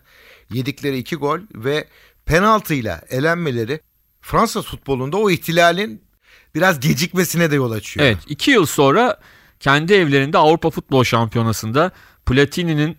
yedikleri 0.50 0.99
2 0.99 1.16
gol 1.16 1.38
ve 1.54 1.88
penaltıyla 2.26 3.02
elenmeleri 3.11 3.80
Fransız 4.20 4.66
futbolunda 4.66 5.16
o 5.16 5.30
ihtilalin 5.30 6.07
biraz 6.55 6.81
gecikmesine 6.81 7.50
de 7.50 7.55
yol 7.55 7.71
açıyor. 7.73 8.07
Evet 8.07 8.19
2 8.26 8.50
yıl 8.50 8.67
sonra 8.67 9.17
kendi 9.61 9.95
evlerinde 9.95 10.38
Avrupa 10.38 10.71
Futbol 10.71 11.05
Şampiyonası'nda 11.05 11.90
Platini'nin 12.26 12.99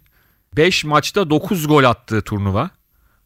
5 0.55 0.83
maçta 0.85 1.29
9 1.29 1.67
gol 1.67 1.83
attığı 1.83 2.21
turnuva. 2.21 2.69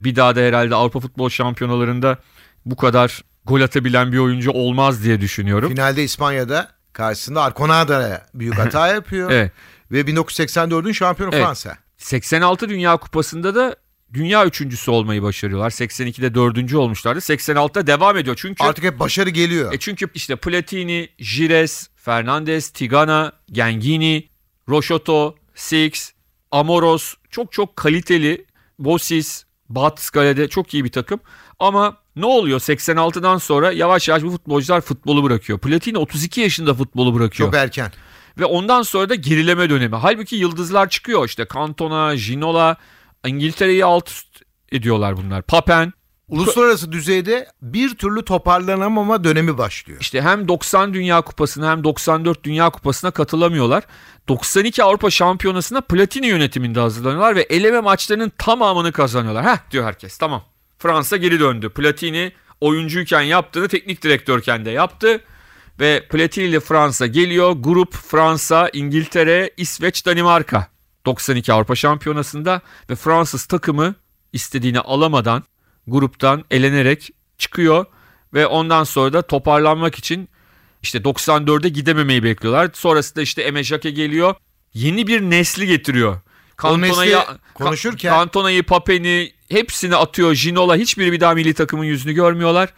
Bir 0.01 0.15
daha 0.15 0.35
da 0.35 0.39
herhalde 0.39 0.75
Avrupa 0.75 0.99
Futbol 0.99 1.29
Şampiyonalarında 1.29 2.17
bu 2.65 2.75
kadar 2.75 3.23
gol 3.45 3.61
atabilen 3.61 4.11
bir 4.11 4.17
oyuncu 4.17 4.51
olmaz 4.51 5.03
diye 5.03 5.21
düşünüyorum. 5.21 5.69
Finalde 5.69 6.03
İspanya'da 6.03 6.67
karşısında 6.93 7.41
Arconada'ya 7.41 8.25
büyük 8.33 8.57
hata 8.57 8.87
yapıyor. 8.93 9.31
Evet. 9.31 9.51
Ve 9.91 10.01
1984'ün 10.01 10.91
şampiyonu 10.91 11.35
Evet. 11.35 11.45
Fransa. 11.45 11.77
86 11.97 12.69
Dünya 12.69 12.97
Kupası'nda 12.97 13.55
da 13.55 13.75
dünya 14.13 14.45
üçüncüsü 14.45 14.91
olmayı 14.91 15.23
başarıyorlar. 15.23 15.69
82'de 15.69 16.35
dördüncü 16.35 16.77
olmuşlardı. 16.77 17.19
86'da 17.19 17.87
devam 17.87 18.17
ediyor. 18.17 18.35
Çünkü 18.39 18.63
Artık 18.63 18.85
hep 18.85 18.99
başarı 18.99 19.29
geliyor. 19.29 19.73
E 19.73 19.79
çünkü 19.79 20.07
işte 20.13 20.35
Platini, 20.35 21.09
Gires, 21.17 21.89
Fernandez, 21.95 22.69
Tigana, 22.69 23.31
Gengini, 23.51 24.29
Roşoto, 24.69 25.35
Six, 25.55 26.11
Amoros 26.51 27.13
çok 27.29 27.51
çok 27.51 27.75
kaliteli. 27.75 28.45
Bosis, 28.79 29.43
Batskale'de 29.69 30.47
çok 30.47 30.73
iyi 30.73 30.83
bir 30.83 30.91
takım. 30.91 31.19
Ama 31.59 31.97
ne 32.15 32.25
oluyor 32.25 32.59
86'dan 32.59 33.37
sonra 33.37 33.71
yavaş 33.71 34.07
yavaş 34.09 34.23
bu 34.23 34.31
futbolcular 34.31 34.81
futbolu 34.81 35.23
bırakıyor. 35.23 35.59
Platini 35.59 35.97
32 35.97 36.41
yaşında 36.41 36.73
futbolu 36.73 37.15
bırakıyor. 37.15 37.49
Çok 37.49 37.59
erken. 37.59 37.91
Ve 38.39 38.45
ondan 38.45 38.81
sonra 38.81 39.09
da 39.09 39.15
gerileme 39.15 39.69
dönemi. 39.69 39.95
Halbuki 39.95 40.35
yıldızlar 40.35 40.89
çıkıyor 40.89 41.25
işte 41.25 41.47
Cantona, 41.53 42.15
Ginola, 42.15 42.77
İngiltere'yi 43.25 43.85
alt 43.85 44.09
üst 44.09 44.41
ediyorlar 44.71 45.17
bunlar. 45.17 45.41
Papen, 45.41 45.93
Uluslararası 46.33 46.91
düzeyde 46.91 47.47
bir 47.61 47.95
türlü 47.95 48.25
toparlanamama 48.25 49.23
dönemi 49.23 49.57
başlıyor. 49.57 50.01
İşte 50.01 50.21
hem 50.21 50.47
90 50.47 50.93
Dünya 50.93 51.21
Kupası'na 51.21 51.71
hem 51.71 51.83
94 51.83 52.43
Dünya 52.43 52.69
Kupası'na 52.69 53.11
katılamıyorlar. 53.11 53.83
92 54.27 54.83
Avrupa 54.83 55.09
Şampiyonası'na 55.09 55.81
Platini 55.81 56.27
yönetiminde 56.27 56.79
hazırlanıyorlar 56.79 57.35
ve 57.35 57.41
eleme 57.41 57.79
maçlarının 57.79 58.31
tamamını 58.37 58.91
kazanıyorlar. 58.91 59.45
Heh 59.45 59.71
diyor 59.71 59.85
herkes 59.85 60.17
tamam. 60.17 60.43
Fransa 60.77 61.17
geri 61.17 61.39
döndü. 61.39 61.69
Platini 61.69 62.31
oyuncuyken 62.61 63.21
yaptığını 63.21 63.67
teknik 63.67 64.03
direktörken 64.03 64.65
de 64.65 64.71
yaptı. 64.71 65.21
Ve 65.79 66.07
Platini 66.07 66.43
ile 66.43 66.59
Fransa 66.59 67.07
geliyor. 67.07 67.51
Grup 67.51 67.93
Fransa, 67.93 68.69
İngiltere, 68.73 69.51
İsveç, 69.57 70.05
Danimarka. 70.05 70.72
92 71.05 71.53
Avrupa 71.53 71.75
Şampiyonası'nda 71.75 72.61
ve 72.89 72.95
Fransız 72.95 73.45
takımı 73.45 73.95
istediğini 74.33 74.79
alamadan 74.79 75.43
gruptan 75.87 76.43
elenerek 76.51 77.09
çıkıyor 77.37 77.85
ve 78.33 78.47
ondan 78.47 78.83
sonra 78.83 79.13
da 79.13 79.21
toparlanmak 79.21 79.95
için 79.95 80.29
işte 80.81 80.97
94'e 80.97 81.69
gidememeyi 81.69 82.23
bekliyorlar. 82.23 82.69
Sonrasında 82.73 83.21
işte 83.21 83.41
Eme 83.41 83.63
Jacquet 83.63 83.95
geliyor. 83.95 84.35
Yeni 84.73 85.07
bir 85.07 85.21
nesli 85.21 85.67
getiriyor. 85.67 86.19
Cantona'yı, 86.63 87.15
nesli 87.17 87.37
konuşurken- 87.55 88.09
Cantona'yı, 88.09 88.63
Papen'i 88.63 89.31
hepsini 89.49 89.95
atıyor. 89.95 90.31
Ginola 90.33 90.75
hiçbiri 90.75 91.11
bir 91.11 91.19
daha 91.19 91.33
milli 91.33 91.53
takımın 91.53 91.83
yüzünü 91.83 92.13
görmüyorlar. 92.13 92.73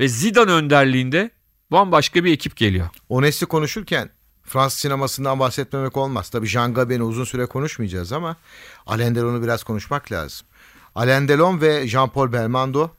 Ve 0.00 0.08
Zidane 0.08 0.50
önderliğinde 0.50 1.30
bambaşka 1.70 2.24
bir 2.24 2.32
ekip 2.32 2.56
geliyor. 2.56 2.88
O 3.08 3.22
nesli 3.22 3.46
konuşurken 3.46 4.10
Fransız 4.46 4.78
sinemasından 4.78 5.40
bahsetmemek 5.40 5.96
olmaz. 5.96 6.28
Tabii 6.30 6.46
Jean 6.46 6.74
Gabin'i 6.74 7.02
uzun 7.02 7.24
süre 7.24 7.46
konuşmayacağız 7.46 8.12
ama 8.12 8.36
Alain 8.86 9.14
Delon'u 9.14 9.42
biraz 9.42 9.62
konuşmak 9.64 10.12
lazım. 10.12 10.46
Alain 10.94 11.28
Delon 11.28 11.60
ve 11.60 11.86
Jean-Paul 11.88 12.32
Belmondo 12.32 12.90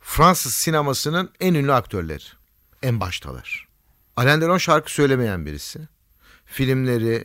Fransız 0.00 0.54
sinemasının 0.54 1.30
en 1.40 1.54
ünlü 1.54 1.72
aktörleri. 1.72 2.24
En 2.82 3.00
baştalar. 3.00 3.66
Alain 4.16 4.40
Delon 4.40 4.58
şarkı 4.58 4.92
söylemeyen 4.92 5.46
birisi. 5.46 5.80
Filmleri, 6.44 7.24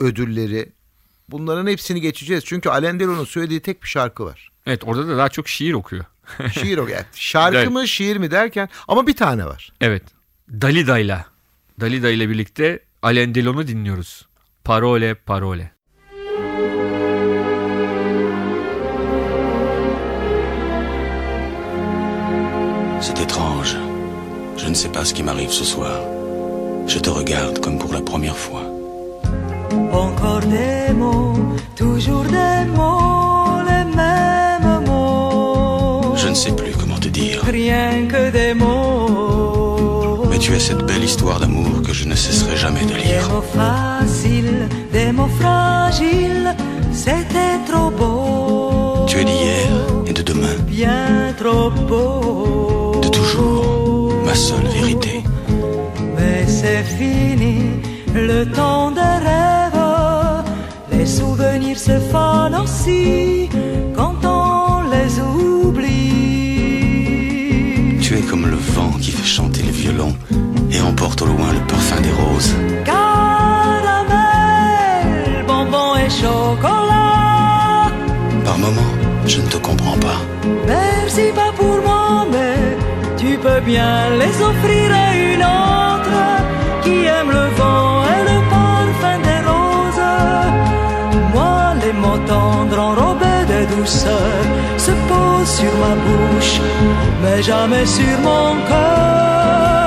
ödülleri 0.00 0.72
bunların 1.28 1.66
hepsini 1.66 2.00
geçeceğiz. 2.00 2.44
Çünkü 2.44 2.68
Alain 2.68 3.00
Delon'un 3.00 3.24
söylediği 3.24 3.60
tek 3.60 3.82
bir 3.82 3.88
şarkı 3.88 4.24
var. 4.24 4.52
Evet 4.66 4.84
orada 4.84 5.08
da 5.08 5.16
daha 5.18 5.28
çok 5.28 5.48
şiir 5.48 5.72
okuyor. 5.72 6.04
Şiir 6.52 6.78
o. 6.78 6.86
Yani 6.88 7.04
şarkı 7.14 7.58
Evet. 7.58 7.70
mı 7.70 7.88
şiir 7.88 8.16
mi 8.16 8.30
derken 8.30 8.68
ama 8.88 9.06
bir 9.06 9.16
tane 9.16 9.46
var. 9.46 9.72
Evet. 9.80 10.02
Dalida'yla. 10.50 11.26
Dalida 11.80 12.10
ile 12.10 12.28
birlikte 12.28 12.80
Alain 13.06 13.34
Delon'u 13.34 13.64
dinliyoruz. 13.64 14.24
Parole, 14.62 15.14
parole. 15.26 15.64
C'est 23.00 23.20
étrange. 23.20 23.76
Je 24.56 24.66
ne 24.68 24.72
sais 24.72 24.88
pas 24.88 25.04
ce 25.04 25.12
qui 25.12 25.22
m'arrive 25.22 25.50
ce 25.50 25.64
soir. 25.64 26.00
Je 26.86 26.98
te 26.98 27.10
regarde 27.10 27.58
comme 27.58 27.78
pour 27.78 27.92
la 27.92 28.00
première 28.00 28.38
fois. 28.38 28.64
Encore 29.92 30.40
des 30.40 30.94
mots, 30.94 31.54
toujours 31.76 32.24
des 32.24 32.64
mots, 32.74 33.60
les 33.68 33.84
mêmes 34.00 34.82
mots. 34.86 36.16
Je 36.16 36.28
ne 36.28 36.34
sais 36.34 36.56
plus 36.56 36.72
comment 36.80 36.96
te 36.98 37.08
dire. 37.08 37.42
Rien 37.44 38.06
que 38.06 38.30
des 38.30 38.54
mots. 38.54 39.33
Tu 40.44 40.52
es 40.54 40.58
cette 40.60 40.84
belle 40.84 41.02
histoire 41.04 41.40
d'amour 41.40 41.80
que 41.86 41.92
je 41.94 42.04
ne 42.06 42.14
cesserai 42.14 42.56
jamais 42.56 42.84
de 42.84 42.88
Des 42.92 43.04
lire. 43.04 43.28
mots 43.30 43.48
faciles, 43.60 44.68
des 44.92 45.10
mots 45.10 45.32
fragiles, 45.40 46.54
c'était 46.92 47.56
trop 47.66 47.90
beau. 47.90 49.06
Tu 49.06 49.20
es 49.20 49.24
d'hier 49.24 49.68
et 50.06 50.12
de 50.12 50.22
demain, 50.22 50.56
Bien 50.66 51.32
trop 51.42 51.70
beau. 51.70 53.00
de 53.02 53.08
toujours, 53.08 54.12
ma 54.26 54.34
seule 54.34 54.66
vérité. 54.78 55.24
Mais 56.16 56.46
c'est 56.46 56.84
fini, 56.98 57.56
le 58.14 58.44
temps 58.44 58.90
des 58.90 59.00
rêves. 59.00 59.86
Les 60.92 61.06
souvenirs 61.06 61.78
se 61.78 61.98
fanent 62.12 62.58
aussi 62.64 63.43
emporte 70.94 71.22
au 71.22 71.26
loin 71.26 71.50
le 71.52 71.62
parfum 71.72 72.00
des 72.06 72.14
roses. 72.22 72.54
Caramel, 72.84 73.02
bonbon 75.48 75.90
et 76.04 76.10
chocolat. 76.20 77.90
Par 78.44 78.58
moments, 78.64 78.94
je 79.26 79.38
ne 79.44 79.48
te 79.54 79.56
comprends 79.56 79.98
pas. 80.06 80.20
Merci 80.74 81.24
pas 81.40 81.52
pour 81.58 81.76
moi, 81.88 82.26
mais 82.34 82.58
tu 83.20 83.30
peux 83.44 83.60
bien 83.72 83.94
les 84.20 84.34
offrir 84.48 84.86
à 85.04 85.08
une 85.30 85.44
autre 85.64 86.20
qui 86.84 86.96
aime 87.16 87.30
le 87.40 87.46
vent 87.60 87.92
et 88.14 88.22
le 88.30 88.38
parfum 88.54 89.18
des 89.28 89.40
roses. 89.50 90.14
Moi, 91.34 91.56
les 91.82 91.94
mots 92.02 92.22
tendres 92.32 92.80
enrobés 92.90 93.44
de 93.52 93.60
douceur 93.74 94.36
se 94.86 94.92
posent 95.08 95.54
sur 95.60 95.74
ma 95.84 95.94
bouche, 96.04 96.56
mais 97.22 97.38
jamais 97.42 97.86
sur 97.96 98.16
mon 98.28 98.50
cœur. 98.68 99.83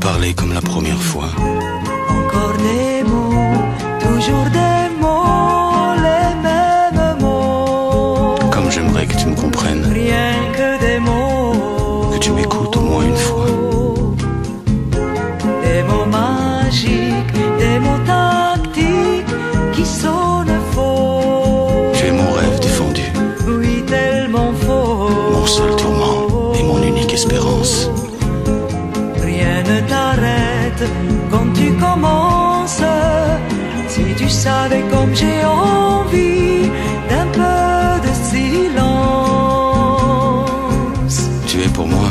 Parler 0.00 0.34
comme 0.34 0.52
la 0.52 0.62
première 0.62 1.00
fois. 1.00 1.30
Encore 2.08 2.54
savais 34.30 34.82
comme 34.90 35.14
j'ai 35.14 35.44
envie 35.44 36.70
d'un 37.08 37.26
peu 37.38 38.00
de 38.06 38.12
silence. 38.30 38.90
Tu 41.46 41.62
es 41.62 41.68
pour 41.68 41.86
moi 41.86 42.10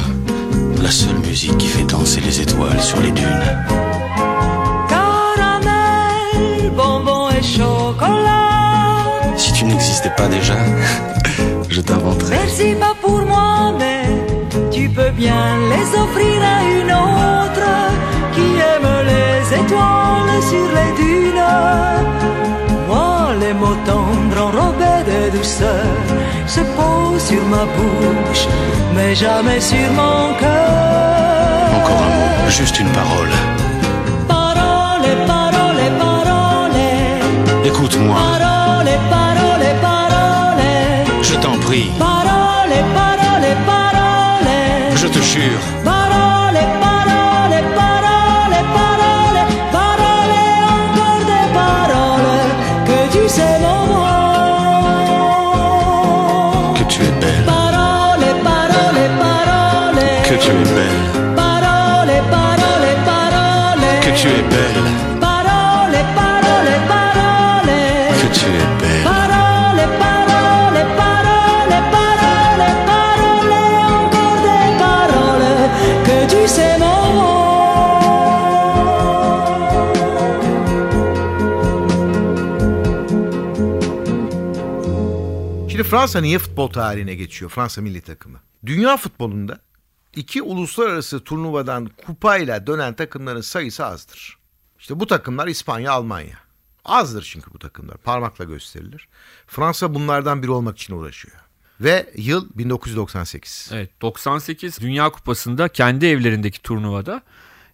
la 0.81 0.91
seule 0.91 1.19
musique 1.19 1.57
qui 1.57 1.67
fait 1.67 1.83
danser 1.83 2.21
les 2.21 2.41
étoiles 2.41 2.81
sur 2.81 2.99
les 3.01 3.11
dunes. 3.11 3.49
Caramel, 4.89 6.71
bonbon 6.75 7.29
et 7.29 7.43
chocolat. 7.43 9.05
Si 9.37 9.53
tu 9.53 9.65
n'existais 9.65 10.13
pas 10.15 10.27
déjà, 10.27 10.55
je 11.69 11.81
t'inventerais. 11.81 12.37
Merci 12.37 12.75
pas 12.79 12.95
pour 13.01 13.21
moi, 13.25 13.73
mais 13.79 14.03
tu 14.71 14.89
peux 14.89 15.11
bien 15.11 15.57
les 15.71 15.87
offrir 15.97 16.41
à 16.55 16.63
une 16.79 16.91
autre 16.91 17.38
étoiles 19.53 20.43
sur 20.51 20.67
les 20.77 20.91
dunes. 21.03 21.43
Moi, 22.87 23.33
les 23.39 23.53
mots 23.53 23.77
tendres 23.85 24.41
enrobés 24.47 25.03
de 25.11 25.37
douceur 25.37 25.85
se 26.47 26.61
posent 26.61 27.23
sur 27.23 27.43
ma 27.45 27.65
bouche, 27.75 28.47
mais 28.95 29.15
jamais 29.15 29.59
sur 29.59 29.89
mon 29.99 30.33
cœur. 30.39 31.69
Encore 31.77 32.01
un 32.07 32.13
mot, 32.17 32.49
juste 32.49 32.79
une 32.79 32.89
parole. 32.89 33.29
Parole, 34.27 35.07
parole, 35.27 35.83
parole. 35.99 36.81
Écoute-moi, 37.65 38.15
Parole, 38.15 38.91
parole, 39.09 39.67
parole. 39.81 40.63
je 41.21 41.35
t'en 41.35 41.57
prie, 41.59 41.91
Parole, 41.99 42.75
parole, 42.95 43.55
parole. 43.65 44.97
je 44.97 45.07
te 45.07 45.19
jure. 45.19 45.63
Que 68.29 68.39
tu 68.39 68.45
es 68.45 68.69
belle. 68.81 69.03
Parole, 69.03 69.83
parole, 70.03 70.81
parole, 71.01 71.79
parole, 71.95 72.69
parole, 72.91 73.55
encore 73.95 74.39
des 74.47 74.69
paroles 74.83 75.69
que 76.05 76.17
tu 76.31 76.47
sais 76.47 76.77
mon 76.79 76.99
Şimdi 85.69 85.83
Fransa 85.83 86.21
niye 86.21 86.39
futbol 86.39 86.67
tarihine 86.69 87.15
geçiyor? 87.15 87.51
Fransa 87.51 87.81
milli 87.81 88.01
takımı. 88.01 88.39
Dünya 88.65 88.97
futbolunda 88.97 89.59
iki 90.15 90.41
uluslararası 90.41 91.23
turnuvadan 91.23 91.89
kupayla 92.05 92.67
dönen 92.67 92.93
takımların 92.93 93.41
sayısı 93.41 93.85
azdır. 93.85 94.37
İşte 94.79 94.99
bu 94.99 95.07
takımlar 95.07 95.47
İspanya, 95.47 95.91
Almanya. 95.91 96.48
Azdır 96.89 97.29
çünkü 97.31 97.53
bu 97.53 97.59
takımlar. 97.59 97.97
Parmakla 97.97 98.45
gösterilir. 98.45 99.07
Fransa 99.47 99.93
bunlardan 99.93 100.43
biri 100.43 100.51
olmak 100.51 100.77
için 100.77 100.93
uğraşıyor. 100.93 101.35
Ve 101.81 102.09
yıl 102.15 102.49
1998. 102.55 103.69
Evet 103.73 104.01
98 104.01 104.79
Dünya 104.79 105.09
Kupası'nda 105.09 105.67
kendi 105.67 106.05
evlerindeki 106.05 106.61
turnuvada 106.61 107.21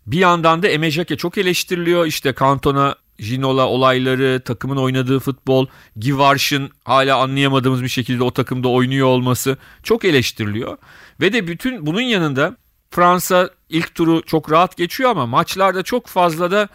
bir 0.08 0.20
yandan 0.20 0.64
da 0.64 0.68
Eme 0.68 0.92
Jake 0.92 1.18
çok 1.18 1.38
eleştiriliyor. 1.38 2.06
İşte 2.06 2.36
Cantona, 2.40 2.96
Ginola 3.18 3.68
olayları, 3.68 4.42
takımın 4.46 4.78
oynadığı 4.78 5.20
futbol, 5.20 5.68
Givarş'ın 5.98 6.72
hala 6.84 7.18
anlayamadığımız 7.18 7.84
bir 7.84 7.88
şekilde 7.88 8.24
o 8.24 8.32
takımda 8.32 8.68
oynuyor 8.68 9.08
olması 9.08 9.58
çok 9.84 10.06
eleştiriliyor. 10.06 10.78
Ve 11.22 11.34
de 11.34 11.48
bütün 11.48 11.86
bunun 11.86 12.02
yanında 12.02 12.58
Fransa 12.92 13.50
ilk 13.70 13.96
turu 13.96 14.22
çok 14.26 14.52
rahat 14.52 14.78
geçiyor 14.78 15.10
ama 15.10 15.26
maçlarda 15.26 15.84
çok 15.84 16.08
fazla 16.08 16.52
da 16.52 16.70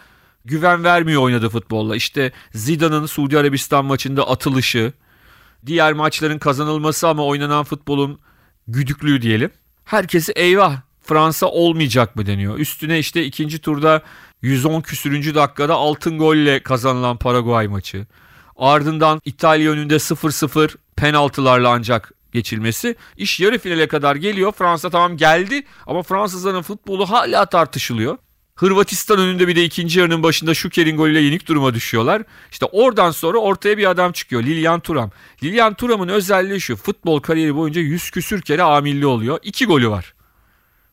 güven 0.45 0.83
vermiyor 0.83 1.21
oynadığı 1.21 1.49
futbolla. 1.49 1.95
İşte 1.95 2.31
Zidane'ın 2.53 3.05
Suudi 3.05 3.37
Arabistan 3.39 3.85
maçında 3.85 4.29
atılışı, 4.29 4.93
diğer 5.65 5.93
maçların 5.93 6.39
kazanılması 6.39 7.07
ama 7.07 7.25
oynanan 7.25 7.63
futbolun 7.63 8.19
güdüklüğü 8.67 9.21
diyelim. 9.21 9.51
Herkesi 9.85 10.31
eyvah 10.31 10.81
Fransa 11.03 11.47
olmayacak 11.47 12.15
mı 12.15 12.25
deniyor. 12.25 12.57
Üstüne 12.59 12.99
işte 12.99 13.23
ikinci 13.25 13.59
turda 13.59 14.01
110 14.41 14.81
küsürüncü 14.81 15.35
dakikada 15.35 15.75
altın 15.75 16.17
golle 16.17 16.63
kazanılan 16.63 17.17
Paraguay 17.17 17.67
maçı. 17.67 18.07
Ardından 18.57 19.21
İtalya 19.25 19.71
önünde 19.71 19.95
0-0 19.95 20.75
penaltılarla 20.95 21.69
ancak 21.69 22.13
geçilmesi. 22.31 22.95
İş 23.17 23.39
yarı 23.39 23.59
finale 23.59 23.87
kadar 23.87 24.15
geliyor. 24.15 24.51
Fransa 24.51 24.89
tamam 24.89 25.17
geldi 25.17 25.63
ama 25.87 26.03
Fransızların 26.03 26.61
futbolu 26.61 27.09
hala 27.09 27.45
tartışılıyor. 27.45 28.17
Hırvatistan 28.55 29.19
önünde 29.19 29.47
bir 29.47 29.55
de 29.55 29.63
ikinci 29.63 29.99
yarının 29.99 30.23
başında 30.23 30.53
Şuker'in 30.53 30.97
golüyle 30.97 31.21
yenik 31.21 31.47
duruma 31.47 31.73
düşüyorlar. 31.73 32.23
İşte 32.51 32.65
oradan 32.65 33.11
sonra 33.11 33.37
ortaya 33.37 33.77
bir 33.77 33.89
adam 33.89 34.11
çıkıyor. 34.11 34.43
Lilian 34.43 34.79
Thuram. 34.79 35.11
Lilian 35.43 35.73
Thuram'ın 35.73 36.07
özelliği 36.07 36.61
şu. 36.61 36.75
Futbol 36.75 37.19
kariyeri 37.19 37.55
boyunca 37.55 37.81
100 37.81 38.11
küsür 38.11 38.41
kere 38.41 38.63
amilli 38.63 39.05
oluyor. 39.05 39.39
İki 39.43 39.65
golü 39.65 39.89
var. 39.89 40.13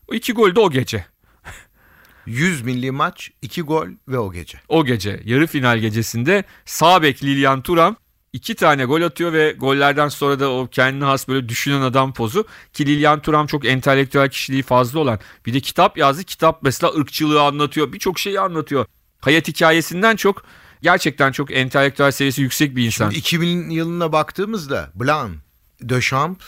O 0.09 0.14
iki 0.14 0.33
gol 0.33 0.55
de 0.55 0.61
o 0.61 0.71
gece. 0.71 1.07
100 2.27 2.62
milli 2.62 2.90
maç, 2.90 3.31
2 3.42 3.62
gol 3.62 3.87
ve 4.09 4.18
o 4.18 4.33
gece. 4.33 4.61
O 4.68 4.85
gece 4.85 5.21
yarı 5.25 5.47
final 5.47 5.79
gecesinde 5.79 6.44
sağ 6.64 7.03
bek 7.03 7.25
Lilian 7.25 7.62
Thuram 7.62 7.97
iki 8.38 8.55
tane 8.55 8.85
gol 8.85 9.03
atıyor 9.03 9.33
ve 9.33 9.53
gollerden 9.53 10.09
sonra 10.09 10.40
da 10.40 10.51
o 10.51 10.66
kendine 10.66 11.05
has 11.05 11.29
böyle 11.29 11.48
düşünen 11.48 11.81
adam 11.81 12.12
pozu. 12.12 12.46
Ki 12.72 12.87
Lilian 12.87 13.22
Thuram 13.22 13.46
çok 13.46 13.66
entelektüel 13.66 14.29
kişiliği 14.29 14.62
fazla 14.62 15.01
olan. 15.01 15.18
Bir 15.46 15.55
de 15.55 15.61
kitap 15.61 15.98
yazdı. 15.98 16.24
Kitap 16.24 16.62
mesela 16.62 16.92
ırkçılığı 16.92 17.42
anlatıyor. 17.42 17.92
Birçok 17.92 18.18
şeyi 18.18 18.40
anlatıyor. 18.40 18.87
Hayat 19.20 19.48
hikayesinden 19.48 20.16
çok 20.16 20.44
gerçekten 20.83 21.33
çok 21.33 21.51
entelektüel 21.51 22.11
seviyesi 22.11 22.42
yüksek 22.42 22.77
bir 22.77 22.87
insan. 22.87 23.11
Şimdi 23.11 23.18
2000 23.18 23.70
yılına 23.70 24.12
baktığımızda 24.12 24.90
Blanc, 24.94 25.33
Deschamps 25.81 26.46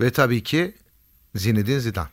ve 0.00 0.10
tabii 0.10 0.42
ki 0.42 0.74
Zinedine 1.34 1.80
Zidane. 1.80 2.08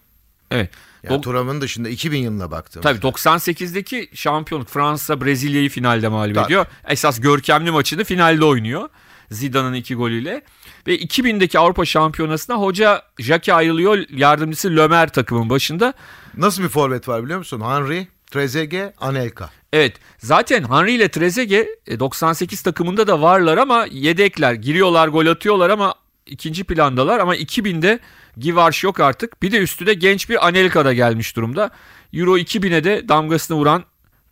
Evet. 0.51 0.69
Yani 1.03 1.17
Dok- 1.17 1.21
Thuram'ın 1.23 1.61
dışında 1.61 1.89
2000 1.89 2.17
yılına 2.19 2.51
baktığımızda. 2.51 2.89
Tabii 2.93 3.01
98'deki 3.07 4.09
şampiyonluk 4.13 4.69
Fransa 4.69 5.21
Brezilya'yı 5.21 5.69
finalde 5.69 6.07
mağlup 6.07 6.35
Tabii. 6.35 6.45
ediyor. 6.45 6.65
Esas 6.87 7.19
görkemli 7.21 7.71
maçını 7.71 8.03
finalde 8.03 8.45
oynuyor. 8.45 8.89
Zidane'ın 9.31 9.73
iki 9.73 9.95
golüyle. 9.95 10.41
Ve 10.87 10.95
2000'deki 10.99 11.59
Avrupa 11.59 11.85
Şampiyonası'na 11.85 12.55
hoca 12.55 13.01
Jacques 13.19 13.55
ayrılıyor. 13.55 13.97
Yardımcısı 14.09 14.75
Lömer 14.75 15.13
takımın 15.13 15.49
başında. 15.49 15.93
Nasıl 16.37 16.63
bir 16.63 16.69
forvet 16.69 17.07
var 17.07 17.23
biliyor 17.23 17.39
musun? 17.39 17.61
Henry, 17.61 18.07
Trezeguet, 18.31 18.93
Anelka. 19.01 19.49
Evet 19.73 19.95
zaten 20.17 20.63
Henry 20.63 20.93
ile 20.93 21.09
Trezeguet 21.09 21.67
e, 21.87 21.99
98 21.99 22.61
takımında 22.61 23.07
da 23.07 23.21
varlar 23.21 23.57
ama 23.57 23.85
yedekler. 23.91 24.53
Giriyorlar 24.53 25.07
gol 25.07 25.27
atıyorlar 25.27 25.69
ama 25.69 25.95
ikinci 26.25 26.63
plandalar. 26.63 27.19
Ama 27.19 27.35
2000'de 27.35 27.99
Givarş 28.37 28.83
yok 28.83 28.99
artık. 28.99 29.41
Bir 29.41 29.51
de 29.51 29.57
üstüne 29.57 29.93
genç 29.93 30.29
bir 30.29 30.47
Anelka 30.47 30.85
da 30.85 30.93
gelmiş 30.93 31.35
durumda. 31.35 31.69
Euro 32.13 32.37
2000'e 32.37 32.83
de 32.83 33.09
damgasını 33.09 33.57
vuran 33.57 33.83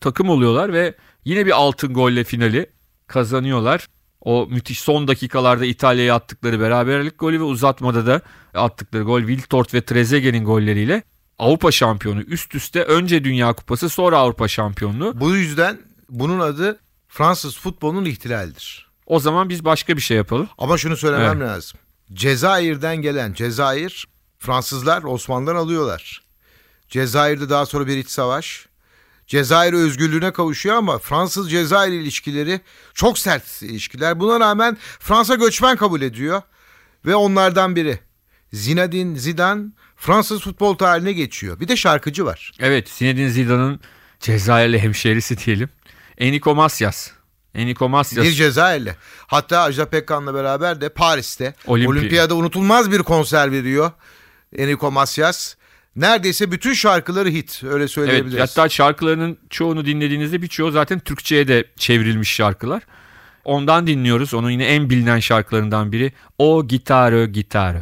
takım 0.02 0.30
oluyorlar 0.30 0.74
ve 0.74 0.96
yine 1.26 1.46
bir 1.46 1.52
altın 1.52 1.94
golle 1.94 2.24
finali 2.24 2.70
kazanıyorlar. 3.08 3.88
O 4.22 4.48
müthiş 4.50 4.80
son 4.80 5.08
dakikalarda 5.08 5.66
İtalya'ya 5.66 6.16
attıkları 6.16 6.60
beraberlik 6.60 7.20
golü 7.20 7.40
ve 7.40 7.44
uzatmada 7.44 8.06
da 8.06 8.22
attıkları 8.54 9.04
gol 9.04 9.20
Wiltord 9.20 9.66
ve 9.74 9.82
Trezeguet'in 9.82 10.46
golleriyle 10.46 11.04
Avrupa 11.40 11.72
şampiyonu 11.72 12.22
üst 12.22 12.56
üste 12.56 12.84
önce 12.84 13.24
Dünya 13.24 13.54
Kupası 13.54 13.90
sonra 13.90 14.18
Avrupa 14.18 14.48
şampiyonluğu. 14.48 15.20
Bu 15.20 15.36
yüzden 15.36 15.80
bunun 16.10 16.40
adı 16.40 16.80
Fransız 17.08 17.58
futbolunun 17.58 18.06
ihtilalidir. 18.06 18.88
O 19.06 19.20
zaman 19.20 19.50
biz 19.50 19.66
başka 19.66 19.98
bir 19.98 20.02
şey 20.02 20.18
yapalım. 20.18 20.50
Ama 20.58 20.78
şunu 20.78 20.98
söylemem 20.98 21.38
Evet. 21.42 21.50
lazım. 21.50 21.80
Cezayir'den 22.14 22.96
gelen 22.96 23.34
Cezayir 23.34 24.08
Fransızlar 24.40 25.04
Osmanlı'dan 25.04 25.56
alıyorlar. 25.56 26.24
Cezayir'de 26.90 27.50
daha 27.50 27.66
sonra 27.66 27.88
bir 27.88 27.98
iç 27.98 28.10
savaş. 28.10 28.68
Cezayir 29.28 29.74
özgürlüğüne 29.74 30.34
kavuşuyor 30.34 30.76
ama 30.76 31.00
Fransız 31.00 31.52
Cezayir 31.52 32.02
ilişkileri 32.02 32.62
çok 32.94 33.20
sert 33.20 33.62
ilişkiler. 33.62 34.20
Buna 34.20 34.40
rağmen 34.40 34.78
Fransa 35.00 35.36
göçmen 35.36 35.78
kabul 35.78 36.02
ediyor 36.02 36.42
ve 37.06 37.16
onlardan 37.16 37.76
biri 37.76 38.00
Zinedine 38.54 39.20
Zidane 39.20 39.64
Fransız 39.96 40.42
futbol 40.42 40.76
tarihine 40.76 41.14
geçiyor. 41.14 41.60
Bir 41.60 41.68
de 41.68 41.76
şarkıcı 41.76 42.26
var. 42.26 42.52
Evet 42.60 42.90
Zinedine 42.90 43.30
Zidane'ın 43.30 43.80
Cezayirli 44.20 44.80
hemşerisi 44.80 45.38
diyelim. 45.38 45.70
Eniko 46.18 46.56
Masyas. 46.56 47.12
Eniko 47.56 47.90
Masyas. 47.90 48.26
Bir 48.26 48.32
Cezayirli. 48.32 48.96
Hatta 49.28 49.62
Ajda 49.62 49.86
Pekkan'la 49.90 50.34
beraber 50.34 50.82
de 50.82 50.90
Paris'te 50.90 51.54
Olimpi- 51.68 51.88
Olimpiyada 51.88 52.36
unutulmaz 52.36 52.92
bir 52.92 53.00
konser 53.00 53.52
veriyor. 53.52 53.92
Enrico 54.58 54.92
Macias. 54.92 55.56
Neredeyse 55.96 56.52
bütün 56.52 56.74
şarkıları 56.74 57.30
hit 57.30 57.62
öyle 57.64 57.76
Evet, 57.84 57.92
söyleyebiliriz. 57.92 58.40
hatta 58.50 58.70
şarkılarının 58.70 59.38
çoğunu 59.50 59.86
dinlediğinizde 59.86 60.42
birçoğu 60.42 60.72
zaten 60.72 61.00
Türkçe'ye 61.00 61.48
de 61.48 61.66
çevrilmiş 61.78 62.34
şarkılar. 62.34 62.84
Ondan 63.46 63.88
dinliyoruz. 63.88 64.34
Onun 64.34 64.50
yine 64.50 64.66
en 64.66 64.90
bilinen 64.90 65.20
şarkılarından 65.20 65.92
biri. 65.92 66.14
O 66.38 66.68
Gitarö 66.68 67.26
Gitarö. 67.26 67.82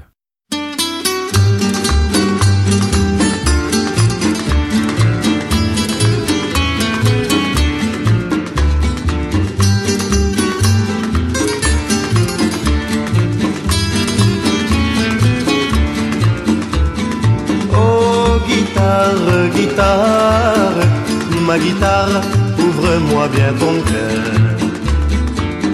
Bien 23.34 23.54
ton 23.60 23.76
cœur. 23.91 24.24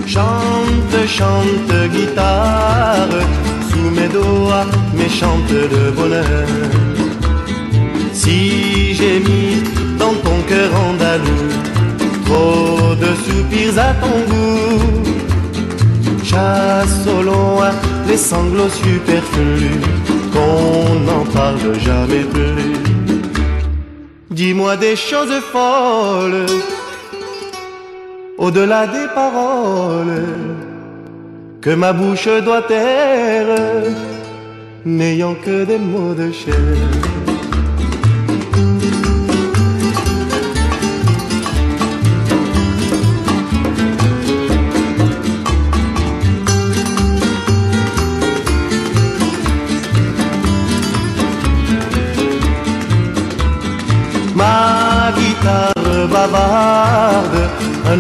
Chante, 0.06 1.08
chante, 1.08 1.90
guitare, 1.92 3.16
sous 3.70 3.90
mes 3.98 4.08
doigts, 4.08 4.66
mes 4.94 5.10
chantes 5.10 5.52
de 5.76 5.92
bonheur. 5.92 6.48
Si 8.14 8.94
j'ai 8.94 9.20
mis 9.20 9.64
dans 9.98 10.16
ton 10.26 10.38
cœur 10.48 10.70
andalou 10.90 11.44
trop 12.26 12.96
de 12.96 13.12
soupirs 13.26 13.80
à 13.80 13.94
ton 14.04 14.18
goût, 14.32 15.04
chasse 16.24 17.06
au 17.08 17.22
loin 17.22 17.72
les 18.08 18.18
sanglots 18.18 18.70
superflus, 18.70 19.82
qu'on 20.34 21.00
n'en 21.08 21.26
parle 21.34 21.80
jamais 21.80 22.26
plus. 22.34 22.74
Dis-moi 24.30 24.78
des 24.78 24.96
choses 24.96 25.40
folles, 25.52 26.46
au-delà 28.38 28.86
des 28.88 29.08
paroles 29.14 30.24
que 31.62 31.72
ma 31.72 31.92
bouche 31.92 32.30
doit 32.46 32.62
taire, 32.62 33.84
n'ayant 34.86 35.36
que 35.36 35.66
des 35.66 35.80
mots 35.80 36.14
de 36.14 36.32
chair. 36.32 36.56
Ma 54.36 55.12
guitare 55.18 56.08
bavarde 56.08 57.47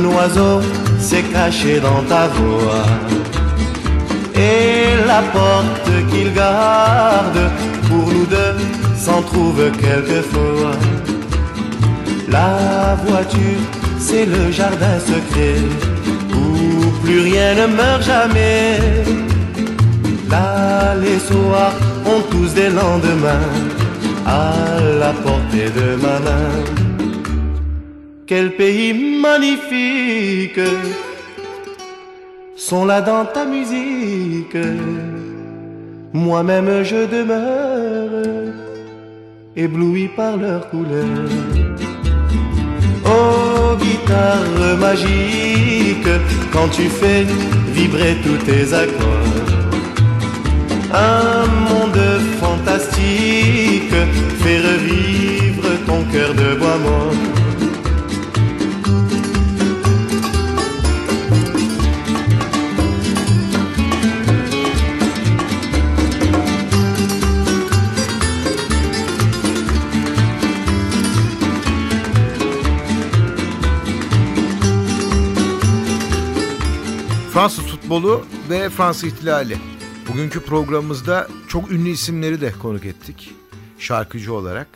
un 0.05 0.99
s'est 0.99 1.23
caché 1.33 1.79
dans 1.79 2.03
ta 2.03 2.27
voix. 2.27 2.85
Et 4.35 5.05
la 5.07 5.21
porte 5.33 5.89
qu'il 6.09 6.33
garde 6.33 7.39
pour 7.89 8.07
nous 8.13 8.25
deux 8.25 8.55
s'en 8.95 9.21
trouve 9.21 9.71
quelquefois. 9.79 10.75
La 12.29 12.97
voiture, 13.05 13.61
c'est 13.99 14.25
le 14.25 14.51
jardin 14.51 14.99
secret 14.99 15.59
où 16.33 17.03
plus 17.03 17.21
rien 17.21 17.55
ne 17.55 17.67
meurt 17.67 18.03
jamais. 18.03 18.79
Là, 20.29 20.95
les 21.01 21.19
soirs 21.19 21.73
ont 22.05 22.21
tous 22.29 22.53
des 22.53 22.69
lendemains 22.69 23.49
à 24.25 24.53
la 24.99 25.13
portée 25.13 25.69
de 25.79 25.95
ma 26.01 26.19
main. 26.19 26.76
Quel 28.27 28.57
pays 28.57 28.93
magnifique 29.21 30.59
sont 32.57 32.83
là 32.83 32.99
dans 32.99 33.23
ta 33.23 33.45
musique. 33.45 34.57
Moi-même 36.11 36.83
je 36.83 37.05
demeure 37.05 38.51
ébloui 39.55 40.09
par 40.09 40.35
leurs 40.35 40.69
couleurs. 40.69 41.31
Oh 43.05 43.77
guitare 43.79 44.77
magique, 44.77 46.13
quand 46.51 46.67
tu 46.67 46.89
fais 46.89 47.25
vibrer 47.71 48.17
tous 48.25 48.39
tes 48.45 48.73
accords. 48.73 49.51
Un 50.93 51.45
monde 51.69 52.05
fantastique 52.41 53.99
fait 54.41 54.59
revivre 54.69 55.69
ton 55.85 56.03
cœur 56.11 56.33
de 56.33 56.59
bois 56.59 56.77
mort. 56.79 57.36
Fransız 77.37 77.65
futbolu 77.65 78.25
ve 78.49 78.69
Fransız 78.69 79.03
ihtilali. 79.03 79.57
Bugünkü 80.09 80.39
programımızda 80.39 81.27
çok 81.47 81.71
ünlü 81.71 81.89
isimleri 81.89 82.41
de 82.41 82.51
konuk 82.51 82.85
ettik 82.85 83.31
şarkıcı 83.79 84.33
olarak. 84.33 84.67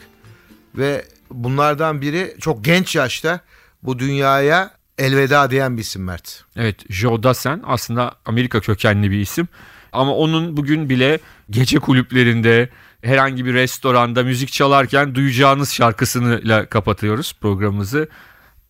Ve 0.75 1.05
bunlardan 1.31 2.01
biri 2.01 2.35
çok 2.39 2.65
genç 2.65 2.95
yaşta 2.95 3.39
bu 3.83 3.99
dünyaya 3.99 4.71
elveda 4.97 5.51
diyen 5.51 5.77
bir 5.77 5.81
isim 5.81 6.03
Mert. 6.03 6.43
Evet 6.55 6.75
Joe 6.89 7.23
Dassin 7.23 7.61
aslında 7.65 8.15
Amerika 8.25 8.59
kökenli 8.59 9.11
bir 9.11 9.19
isim. 9.19 9.47
Ama 9.91 10.15
onun 10.15 10.57
bugün 10.57 10.89
bile 10.89 11.19
gece 11.49 11.79
kulüplerinde 11.79 12.69
herhangi 13.03 13.45
bir 13.45 13.53
restoranda 13.53 14.23
müzik 14.23 14.51
çalarken 14.51 15.15
duyacağınız 15.15 15.73
şarkısıyla 15.73 16.65
kapatıyoruz 16.65 17.35
programımızı. 17.41 18.09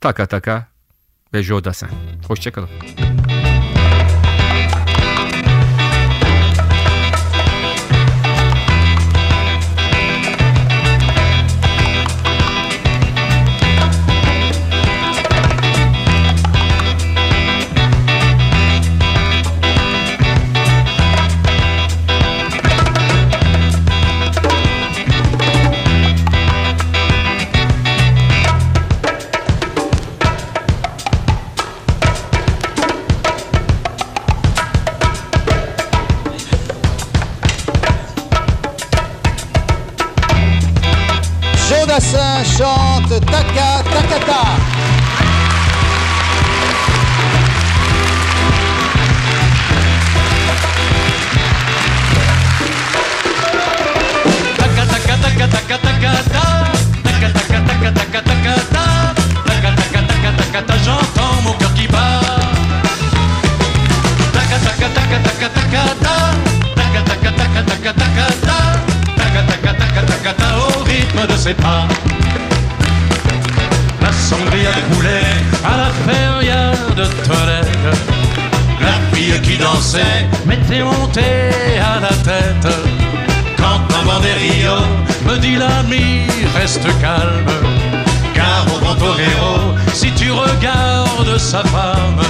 Taka 0.01 0.25
Taka 0.25 0.67
ve 1.33 1.43
Joe 1.43 1.63
Dassin. 1.63 1.89
Hoşçakalın. 2.27 2.69
Jodassin 2.69 3.20
calme. 86.99 87.45
Car 88.33 88.65
au 88.73 88.79
grand 88.79 88.95
torero, 88.95 89.75
si 89.93 90.11
tu 90.13 90.31
regardes 90.31 91.37
sa 91.37 91.63
femme, 91.63 92.21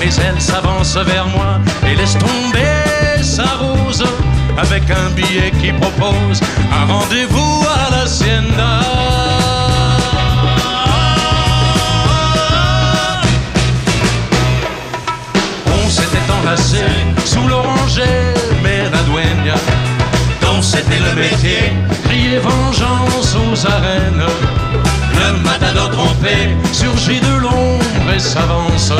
mais 0.00 0.10
elle 0.26 0.40
s'avance 0.40 0.96
vers 0.96 1.26
moi 1.26 1.58
et 1.86 1.94
laisse 1.94 2.16
tomber 2.18 3.22
sa 3.22 3.44
rose 3.56 4.04
avec 4.56 4.82
un 4.90 5.10
billet 5.10 5.52
qui 5.60 5.72
propose 5.72 6.40
un 6.72 6.92
rendez-vous 6.92 7.64
à 7.66 7.90
la 7.96 8.06
Sienda. 8.06 8.80
On 15.66 15.88
s'était 15.88 16.32
enlacé 16.40 16.84
sous 17.24 17.46
l'oranger, 17.46 18.34
mais 18.62 18.84
la 18.90 19.02
dueña 19.02 19.54
dont 20.42 20.62
c'était 20.62 20.98
le 20.98 21.14
métier, 21.14 21.72
crier 22.28 22.40
vengeance 22.40 23.34
aux 23.36 23.66
arènes. 23.66 24.22
Le 25.14 25.38
matador 25.42 25.90
trompé 25.90 26.36
surgit 26.72 27.20
de 27.20 27.40
l'ombre 27.40 28.12
et 28.14 28.18
s'avance. 28.18 28.92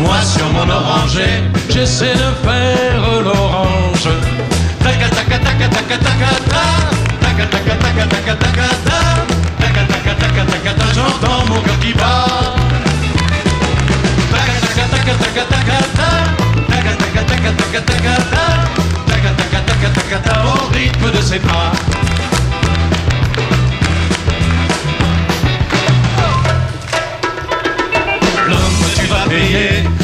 Moi 0.00 0.16
sur 0.22 0.46
mon 0.52 0.68
oranger, 0.68 1.42
j'essaie 1.68 2.14
de 2.14 2.30
faire 2.46 3.22
l'orange. 3.22 4.08
Taka 4.82 5.08
taka 5.10 5.38
taka 5.38 5.68
taka 5.68 5.96
taka 5.98 6.30
ta. 6.50 6.64
Taka 7.20 7.46
taka 7.46 7.74
taka 7.84 8.04
taka 8.06 8.34
taka 8.36 8.68
ta. 8.86 9.00
Taka 9.60 9.82
taka 9.92 10.14
taka 10.22 10.44
taka 10.52 10.72
ta. 10.78 10.86
J'entends 10.94 11.44
mon 11.48 11.60
cœur 11.60 11.78
qui 11.80 11.92
bat. 11.92 12.54
Taka 14.32 14.56
taka 14.64 14.84
taka 14.94 15.14
taka 15.22 15.44
taka 15.52 15.78
ta. 15.98 16.10
Taka 16.70 16.92
taka 17.02 17.22
taka 17.30 17.50
taka 17.60 17.80
taka 17.90 18.14
ta. 18.32 18.44
Taka 19.08 19.30
taka 19.38 19.60
taka 19.68 19.88
taka 20.00 20.18
ta. 20.26 20.40
Au 20.46 20.72
rythme 20.72 21.10
de 21.10 21.20
ses 21.22 21.40
pas. 21.40 21.72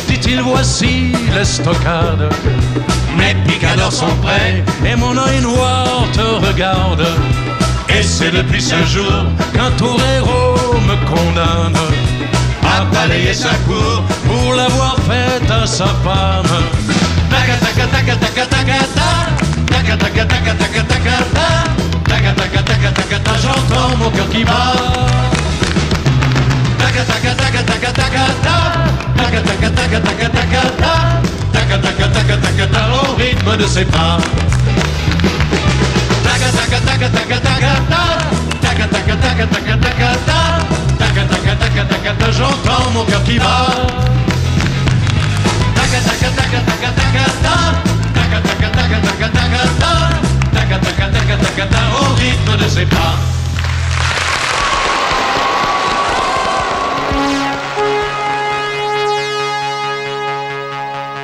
Dit-il 0.09 0.41
voici 0.43 1.13
l'estocade. 1.35 2.29
Mes 3.17 3.35
picadors 3.47 3.93
sont 3.93 4.15
prêts 4.23 4.63
et 4.85 4.97
mon 4.97 5.17
œil 5.17 5.41
noir 5.41 6.07
te 6.13 6.47
regarde. 6.47 7.07
Et 7.89 8.03
c'est 8.03 8.31
depuis 8.31 8.63
ce 8.63 8.77
jour 8.85 9.25
qu'un 9.53 9.71
torero 9.73 10.75
me 10.89 10.97
condamne 11.07 11.77
à 12.63 12.85
balayer 12.85 13.35
sa 13.35 13.55
cour 13.67 14.03
pour 14.27 14.55
l'avoir 14.55 14.97
faite 15.09 15.51
à 15.51 15.67
sa 15.67 15.87
femme. 15.87 16.55
J'entends 23.45 23.97
mon 23.99 24.11
cœur 24.11 24.29
qui 24.31 24.43
bat 24.43 25.34
au 32.93 33.15
rythme 33.17 33.57
de 33.57 33.67
ses 33.67 33.85
pas. 33.85 34.19
J'entends 42.37 42.91
mon 42.93 43.05
cœur. 43.05 43.21
Au 52.01 52.15
rythme 52.15 52.57
de 52.57 52.69
ses 52.69 52.87
pas. 52.87 53.44